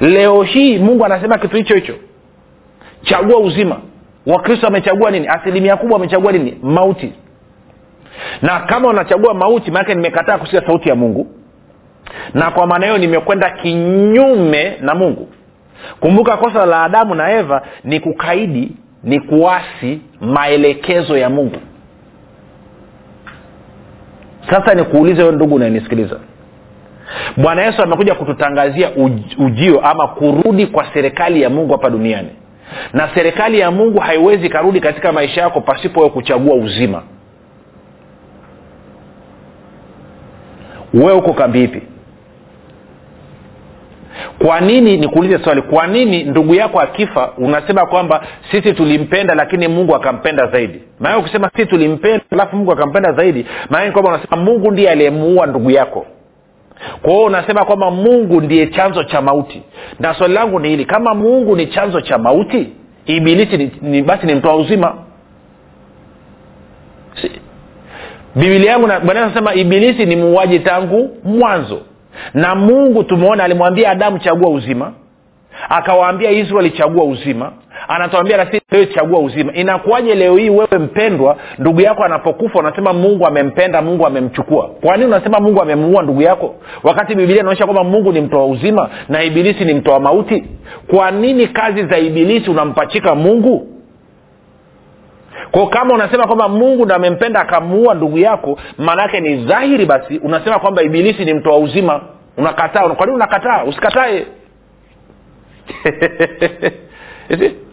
Leo 0.00 0.42
hii 0.42 0.78
mungu 0.78 1.04
anasema 1.04 1.38
kitu 1.38 1.56
hicho 1.56 1.74
hicho 1.74 1.94
chagua 3.02 3.38
uzima. 3.38 3.80
Wakristo 4.26 4.66
wamechagua 4.66 5.10
nini? 5.10 5.28
Asilimia 5.28 5.76
kubwa 5.76 5.94
wamechagua 5.94 6.32
nini? 6.32 6.58
Mauti. 6.62 7.12
Na 8.42 8.60
kama 8.60 8.88
unachagua 8.88 9.34
mauti 9.34 9.70
maanake 9.70 9.94
nimekataa 9.94 10.38
kusikia 10.38 10.66
sauti 10.66 10.88
ya 10.88 10.94
mungu. 10.94 11.26
Na 12.34 12.50
kwa 12.50 12.66
maana 12.66 12.86
hiyo 12.86 12.98
nimekwenda 12.98 13.50
kinyume 13.50 14.76
na 14.80 14.94
mungu. 14.94 15.28
Kumbuka 16.00 16.36
kosa 16.36 16.66
la 16.66 16.82
adamu 16.82 17.14
na 17.14 17.32
eva 17.32 17.62
ni 17.84 18.00
kukaidi 18.00 18.72
ni 19.04 19.20
kuasi 19.20 20.00
maelekezo 20.20 21.18
ya 21.18 21.30
mungu. 21.30 21.56
Sasa 24.50 24.74
nikuulize 24.74 25.22
huyo 25.22 25.32
ndugu 25.34 25.54
unayenisikiliza. 25.54 26.16
Bwana 27.36 27.62
yesu 27.62 27.82
amekuja 27.82 28.14
kututangazia 28.14 28.90
ujio 29.38 29.80
ama 29.80 30.08
kurudi 30.08 30.66
kwa 30.66 30.86
serikali 30.94 31.42
ya 31.42 31.50
mungu 31.50 31.72
hapa 31.72 31.90
duniani 31.90 32.28
na 32.92 33.08
serikali 33.14 33.58
ya 33.60 33.70
mungu 33.70 33.98
haiwezi 34.00 34.46
ikarudi 34.46 34.80
katika 34.80 35.12
maisha 35.12 35.40
yako 35.40 35.60
pasipo 35.60 36.00
wewe 36.00 36.12
kuchagua 36.12 36.54
uzima. 36.54 37.02
Wewe 40.94 41.12
uko 41.12 41.32
kambi 41.32 41.64
ipi? 41.64 41.82
Kwa 44.46 44.60
nini 44.60 44.96
nikuulize 44.96 45.44
swali 45.44 45.62
kwa 45.62 45.86
nini 45.86 46.24
ndugu 46.24 46.54
yako 46.54 46.80
akifa 46.80 47.32
unasema 47.38 47.86
kwamba 47.86 48.26
sisi 48.50 48.72
tulimpenda 48.72 49.34
lakini 49.34 49.68
mungu 49.68 49.96
akampenda 49.96 50.46
zaidi? 50.46 50.82
Maana 51.00 51.18
ukisema 51.18 51.50
sisi 51.56 51.66
tulimpenda 51.66 52.24
alafu 52.30 52.56
mungu 52.56 52.72
akampenda 52.72 53.12
zaidi 53.12 53.46
maana 53.70 53.92
kwamba 53.92 54.10
unasema 54.10 54.36
mungu 54.36 54.70
ndiye 54.70 54.90
aliyemuua 54.90 55.46
ndugu 55.46 55.70
yako 55.70 56.06
kwa 57.02 57.10
hiyo 57.12 57.24
unasema 57.24 57.64
kwamba 57.64 57.90
mungu 57.90 58.40
ndiye 58.40 58.66
chanzo 58.66 59.04
cha 59.04 59.20
mauti. 59.22 59.62
Na 59.98 60.14
swali 60.14 60.34
langu 60.34 60.60
ni 60.60 60.68
hili 60.68 60.84
kama 60.84 61.14
mungu 61.14 61.56
ni 61.56 61.66
chanzo 61.66 62.00
cha 62.00 62.18
mauti 62.18 62.72
ibilisi 63.06 63.56
ni, 63.56 63.72
ni, 63.82 64.02
basi 64.02 64.26
ni 64.26 64.34
mtoa 64.34 64.56
uzima. 64.56 64.94
Si, 67.22 67.30
bibilia 68.34 68.70
yangu 68.70 68.86
nasema 69.14 69.54
ibilisi 69.54 70.06
ni 70.06 70.16
muuaji 70.16 70.58
tangu 70.60 71.16
mwanzo. 71.24 71.80
Na 72.34 72.54
mungu 72.54 73.04
tumeona 73.04 73.44
alimwambia 73.44 73.90
adamu 73.90 74.18
chagua 74.18 74.50
uzima. 74.50 74.92
Akawaambia 75.68 76.30
israeli 76.30 76.70
chagua 76.70 77.04
uzima 77.04 77.52
anatuambia 77.90 78.36
nasi 78.36 78.60
leo 78.70 78.84
chagua 78.84 79.20
uzima. 79.20 79.52
Inakuwaje 79.52 80.14
leo 80.14 80.36
hii 80.36 80.50
wewe 80.50 80.78
mpendwa 80.78 81.36
ndugu 81.58 81.80
yako 81.80 82.04
anapokufa 82.04 82.58
unasema 82.58 82.92
mungu 82.92 83.26
amempenda 83.26 83.82
mungu 83.82 84.06
amemchukua? 84.06 84.68
Kwa 84.68 84.96
nini 84.96 85.08
unasema 85.08 85.40
mungu 85.40 85.62
amemuua 85.62 86.02
ndugu 86.02 86.22
yako? 86.22 86.54
Wakati 86.82 87.14
bibilia 87.14 87.40
inaonyesha 87.40 87.64
kwamba 87.64 87.84
mungu 87.84 88.12
ni 88.12 88.20
mtoa 88.20 88.46
uzima 88.46 88.90
na 89.08 89.22
ibilisi 89.22 89.64
ni 89.64 89.74
mtoa 89.74 90.00
mauti. 90.00 90.44
Kwa 90.86 91.10
nini 91.10 91.46
kazi 91.46 91.86
za 91.86 91.98
ibilisi 91.98 92.50
unampachika 92.50 93.14
mungu? 93.14 93.66
Kwa 95.50 95.68
kama 95.68 95.94
unasema 95.94 96.26
kwamba 96.26 96.48
mungu 96.48 96.84
ndo 96.84 96.94
amempenda 96.94 97.40
akamuua 97.40 97.94
ndugu 97.94 98.18
yako 98.18 98.58
maanaake 98.78 99.20
ni 99.20 99.36
dhahiri 99.36 99.86
basi 99.86 100.18
unasema 100.18 100.58
kwamba 100.58 100.82
ibilisi 100.82 101.24
ni 101.24 101.34
mtoa 101.34 101.58
uzima. 101.58 102.00
Unakataa. 102.36 102.88
Kwa 102.88 103.06
nini 103.06 103.16
unakataa? 103.16 103.64
Usikatae 103.64 104.26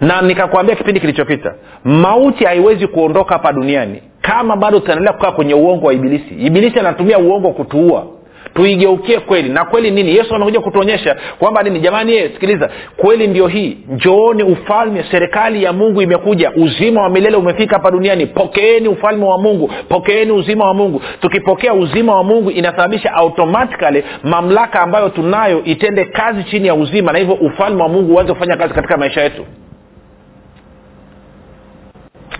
na 0.00 0.22
nikakwambia 0.22 0.76
kipindi 0.76 1.00
kilichopita 1.00 1.54
mauti 1.84 2.44
haiwezi 2.44 2.86
kuondoka 2.86 3.34
hapa 3.34 3.52
duniani 3.52 4.02
kama 4.20 4.56
bado 4.56 4.80
tutaendelea 4.80 5.12
kukaa 5.12 5.32
kwenye 5.32 5.54
uongo 5.54 5.86
wa 5.86 5.94
ibilisi. 5.94 6.34
Ibilisi 6.34 6.78
anatumia 6.80 7.18
uongo 7.18 7.50
kutuua. 7.50 8.06
Tuigeukie 8.54 9.20
kweli. 9.20 9.48
Na 9.48 9.64
kweli 9.64 9.90
nini? 9.90 10.16
Yesu 10.16 10.34
amekuja 10.34 10.60
kutuonyesha 10.60 11.16
kwamba 11.38 11.62
nini? 11.62 11.80
Jamani 11.80 12.12
ye 12.12 12.28
sikiliza. 12.28 12.70
Kweli 12.96 13.26
ndio 13.26 13.46
hii. 13.46 13.78
Njooni 13.88 14.42
ufalme 14.42 15.04
serikali 15.10 15.62
ya 15.62 15.72
mungu 15.72 16.02
imekuja. 16.02 16.52
Uzima 16.56 17.02
wa 17.02 17.08
milele 17.10 17.36
umefika 17.36 17.76
hapa 17.76 17.90
duniani. 17.90 18.26
Pokeeni 18.26 18.88
ufalme 18.88 19.24
wa 19.24 19.38
mungu. 19.38 19.70
Pokeeni 19.88 20.32
uzima 20.32 20.64
wa 20.64 20.74
mungu. 20.74 21.02
Tukipokea 21.20 21.74
uzima 21.74 22.16
wa 22.16 22.24
mungu 22.24 22.50
inasababisha 22.50 23.12
automatikali 23.14 24.04
mamlaka 24.22 24.80
ambayo 24.80 25.08
tunayo 25.08 25.64
itende 25.64 26.04
kazi 26.04 26.44
chini 26.44 26.66
ya 26.68 26.74
uzima 26.74 27.12
na 27.12 27.18
hivyo 27.18 27.34
ufalme 27.34 27.82
wa 27.82 27.88
mungu 27.88 28.14
uanze 28.14 28.32
kufanya 28.32 28.56
kazi 28.56 28.74
katika 28.74 28.96
maisha 28.96 29.22
yetu 29.22 29.44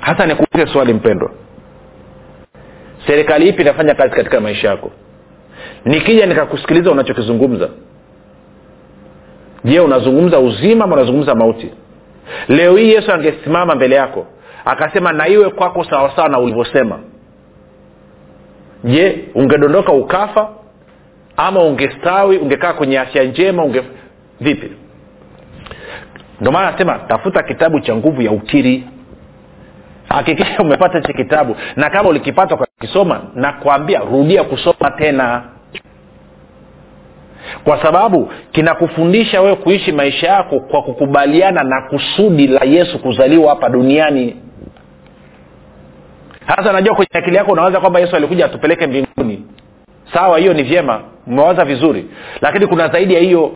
hasa 0.07 0.27
nikuulize 0.27 0.73
swali 0.73 0.95
mpendwa. 0.95 1.31
Serikali 3.07 3.49
ipi 3.49 3.62
inafanya 3.62 3.95
kazi 3.95 4.14
katika 4.14 4.40
maisha 4.40 4.69
yako? 4.69 4.90
Nikija 5.85 6.27
nikakusikiliza 6.27 6.90
unachokizungumza 6.90 7.69
je 9.64 9.81
unazungumza 9.81 10.38
uzima 10.38 10.85
ama 10.85 10.95
unazungumza 10.97 11.35
mauti? 11.35 11.71
Leo 12.49 12.77
hii 12.77 12.92
yesu 12.92 13.12
angesimama 13.12 13.75
mbele 13.75 13.95
yako 13.95 14.27
akasema 14.64 15.12
na 15.12 15.29
iwe 15.29 15.51
kwako 15.51 15.85
sawasawa 15.85 16.29
na 16.29 16.38
ulivyosema. 16.38 16.99
Je 18.85 19.25
ungedondoka 19.35 19.92
ukafa 19.92 20.49
ama 21.37 21.61
ungestawi 21.62 22.38
ungekaa 22.38 22.73
kwenye 22.73 22.99
afya 22.99 23.25
njema 23.25 23.64
unge 23.64 23.83
vipi? 24.40 24.71
Ndio 26.40 26.53
maana 26.53 26.69
anasema 26.69 26.99
tafuta 26.99 27.42
kitabu 27.42 27.81
cha 27.81 27.97
nguvu 27.97 28.23
ya 28.23 28.31
ukiri 28.31 28.88
hakikisha 30.09 30.59
umepata 30.62 30.99
hichi 30.99 31.12
kitabu 31.14 31.57
na 31.77 31.90
kama 31.90 32.09
ulikipata 32.09 32.55
ukakisoma 32.55 33.21
nakwambia 33.35 33.99
rudia 34.01 34.45
kusoma 34.45 34.90
tena. 34.99 35.42
Kwa 37.64 37.83
sababu 37.83 38.31
kinakufundisha 38.53 39.40
wewe 39.40 39.57
kuishi 39.57 39.92
maisha 39.92 40.27
yako 40.29 40.61
kwa 40.61 40.83
kukubaliana 40.83 41.62
na 41.64 41.83
kusudi 41.83 42.47
la 42.47 42.61
yesu 42.64 42.99
kuzaliwa 42.99 43.49
hapa 43.51 43.69
duniani. 43.69 44.37
Hasa 46.47 46.73
najua 46.73 46.95
kwenye 46.95 47.09
akili 47.14 47.37
yako 47.37 47.53
unawaza 47.53 47.81
kwamba 47.81 48.01
yesu 48.01 48.16
alikuja 48.16 48.45
atupeleke 48.45 48.87
mbinguni. 48.87 49.45
Sawa 50.14 50.38
hiyo 50.38 50.55
ni 50.55 50.62
vyema 50.62 51.01
umewaza 51.27 51.64
vizuri. 51.64 52.07
Lakini 52.40 52.66
kuna 52.66 52.88
zaidi 52.88 53.14
ya 53.14 53.21
hiyo 53.21 53.53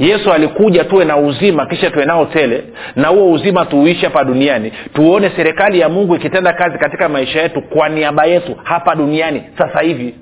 yesu 0.00 0.32
alikuja 0.32 0.84
tuwe 0.84 1.04
na 1.04 1.16
uzima 1.16 1.66
kisha 1.66 1.90
tuwe 1.90 2.04
nao 2.04 2.24
tele 2.26 2.64
na 2.96 3.08
huo 3.08 3.32
uzima 3.32 3.66
tuuishi 3.66 4.04
hapa 4.04 4.24
duniani. 4.24 4.72
Tuone 4.92 5.30
serikali 5.36 5.80
ya 5.80 5.88
mungu 5.88 6.16
ikitenda 6.16 6.52
kazi 6.52 6.78
katika 6.78 7.08
maisha 7.08 7.42
yetu 7.42 7.62
kwa 7.62 7.88
niaba 7.88 8.24
yetu 8.26 8.56
hapa 8.62 8.94
duniani 8.94 9.42
sasa 9.58 9.80
hivi. 9.80 10.14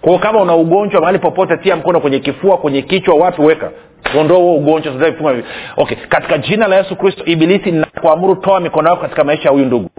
Kwao 0.00 0.18
kama 0.18 0.40
una 0.42 0.54
ugonjwa 0.54 1.00
mahali 1.00 1.18
popote 1.18 1.56
tia 1.56 1.76
mkono 1.76 2.00
kwenye 2.00 2.18
kifua 2.18 2.58
kwenye 2.58 2.82
kichwa 2.82 3.14
wapi 3.14 3.42
weka. 3.42 3.70
Ondoa 4.20 4.38
huo 4.38 4.56
ugonjwa 4.56 4.92
okay 5.76 5.96
katika 6.08 6.38
jina 6.38 6.68
la 6.68 6.76
yesu 6.76 6.96
kristo 6.96 7.24
ibilisi 7.24 7.72
nakuamuru 7.72 8.36
toa 8.36 8.60
mikono 8.60 8.88
yako 8.90 9.02
katika 9.02 9.24
maisha 9.24 9.44
ya 9.44 9.50
huyu 9.50 9.64
ndugu 9.64 9.90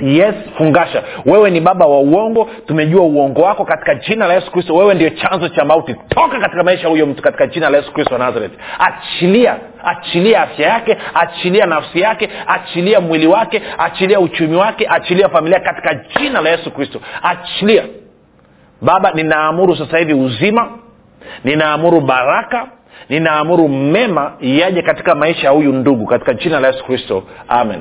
yes 0.00 0.34
fungasha. 0.58 1.02
Wewe 1.26 1.50
ni 1.50 1.60
baba 1.60 1.86
wa 1.86 2.00
uongo 2.00 2.50
tumejua 2.66 3.02
uongo 3.02 3.42
wako 3.42 3.64
katika 3.64 3.94
jina 3.94 4.26
la 4.26 4.34
yesu 4.34 4.50
kristo. 4.52 4.74
Wewe 4.74 4.94
ndio 4.94 5.10
chanzo 5.10 5.48
cha 5.48 5.64
mauti. 5.64 5.94
Toka 6.08 6.40
katika 6.40 6.62
maisha 6.62 6.88
huyo 6.88 7.06
mtu 7.06 7.22
katika 7.22 7.46
jina 7.46 7.70
la 7.70 7.76
yesu 7.78 7.92
kristo 7.92 8.14
wa 8.14 8.18
nazareth. 8.20 8.52
Achilia 8.78 9.56
achilia 9.84 10.42
afya 10.42 10.68
yake 10.68 10.96
achilia 11.14 11.66
nafsi 11.66 12.00
yake 12.00 12.28
achilia 12.46 13.00
mwili 13.00 13.26
wake 13.26 13.62
achilia 13.78 14.20
uchumi 14.20 14.56
wake 14.56 14.86
achilia 14.90 15.28
familia 15.28 15.60
katika 15.60 15.94
jina 15.94 16.40
la 16.40 16.50
yesu 16.50 16.70
kristo. 16.70 17.00
Achilia. 17.22 17.84
Baba 18.82 19.10
ninaamuru 19.12 19.76
sasa 19.76 19.98
hivi 19.98 20.14
uzima 20.14 20.68
ninaamuru 21.44 22.00
baraka 22.00 22.68
ninaamuru 23.08 23.68
mema 23.68 24.32
yaje 24.40 24.82
katika 24.82 25.14
maisha 25.14 25.46
ya 25.46 25.52
huyu 25.52 25.72
ndugu 25.72 26.06
katika 26.06 26.34
jina 26.34 26.60
la 26.60 26.66
yesu 26.68 26.84
kristo. 26.84 27.22
Amen 27.48 27.80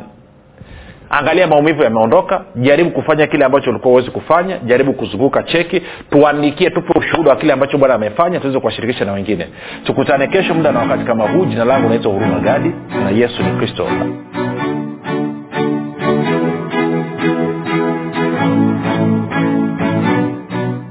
angalia 1.09 1.47
maumivu 1.47 1.83
yameondoka. 1.83 2.41
Jaribu 2.55 2.91
kufanya 2.91 3.27
kile 3.27 3.45
ambacho 3.45 3.69
ulikuwa 3.69 3.93
uwezi 3.93 4.11
kufanya. 4.11 4.57
Jaribu 4.57 4.93
kuzunguka 4.93 5.43
cheki. 5.43 5.81
Tuandikie 6.09 6.69
tupe 6.69 6.99
ushuhuda 6.99 7.29
wa 7.29 7.35
kile 7.35 7.53
ambacho 7.53 7.77
bwana 7.77 7.93
amefanya. 7.93 8.39
Tuweze 8.39 8.59
kuwashirikisha 8.59 9.05
na 9.05 9.11
wengine. 9.13 9.47
Tukutane 9.83 10.27
kesho 10.27 10.53
muda 10.53 10.71
na 10.71 10.79
wakati 10.79 11.03
kama 11.03 11.23
huu. 11.29 11.45
Jina 11.45 11.65
langu 11.65 11.89
naitwa 11.89 12.11
huruma 12.11 12.39
gadi 12.39 12.71
na 13.03 13.09
yesu 13.09 13.43
ni 13.43 13.57
kristo 13.57 13.87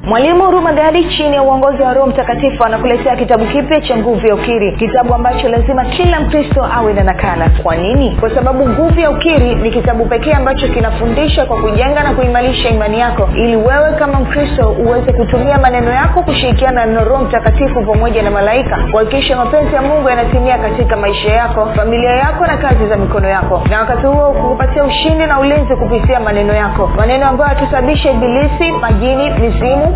mwalimu 0.06 0.44
huruma 0.44 0.72
gadi 0.72 1.04
chini 1.04 1.36
ya 1.36 1.42
uongozi 1.42 1.82
wa 1.82 1.94
roho 1.94 2.06
mtakatifu 2.06 2.64
anakuletea 2.64 3.16
kitabu 3.16 3.44
kipya 3.46 3.80
cha 3.80 3.96
nguvu 3.96 4.26
ya 4.26 4.34
ukiri. 4.34 4.72
Kitabu 4.76 5.14
ambacho 5.14 5.48
lazima 5.48 5.84
kila 5.84 6.20
mkristo 6.20 6.64
awe 6.76 6.92
na 6.92 7.02
nakala. 7.04 7.50
Kwa 7.62 7.76
nini? 7.76 8.16
Kwa 8.20 8.30
sababu 8.34 8.68
nguvu 8.68 9.00
ya 9.00 9.10
ukiri 9.10 9.54
ni 9.54 9.70
kitabu 9.70 10.06
pekee 10.06 10.32
ambacho 10.32 10.68
kinafundisha 10.68 11.46
kwa 11.46 11.56
kujenga 11.62 12.02
na 12.02 12.14
kuimarisha 12.14 12.68
imani 12.68 13.00
yako 13.00 13.28
ili 13.36 13.56
wewe 13.56 13.92
kama 13.98 14.20
mkristo 14.20 14.68
uweze 14.86 15.12
kutumia 15.12 15.58
maneno 15.58 15.90
yako 15.92 16.22
kushirikiana 16.22 16.86
na 16.86 17.04
roho 17.04 17.24
mtakatifu 17.24 17.82
pamoja 17.92 18.22
na 18.22 18.30
malaika. 18.30 18.78
Kuhakikisha 18.90 19.36
mapenzi 19.36 19.74
ya 19.74 19.82
mungu 19.82 20.08
yanatimia 20.08 20.58
katika 20.58 20.96
maisha 20.96 21.32
yako 21.32 21.68
familia 21.76 22.10
yako 22.10 22.46
na 22.46 22.56
kazi 22.56 22.86
za 22.88 22.96
mikono 22.96 23.28
yako. 23.28 23.62
Na 23.70 23.78
wakati 23.80 24.06
huo 24.06 24.32
kukupatia 24.32 24.84
ushindi 24.84 25.26
na 25.26 25.40
ulinzi 25.40 25.76
kupitia 25.76 26.20
maneno 26.20 26.52
yako. 26.54 26.86
Maneno 26.96 27.26
ambayo 27.26 27.50
yatusababisha 27.54 28.10
ibilisi 28.10 28.72
majini 28.72 29.30
mizimu 29.30 29.95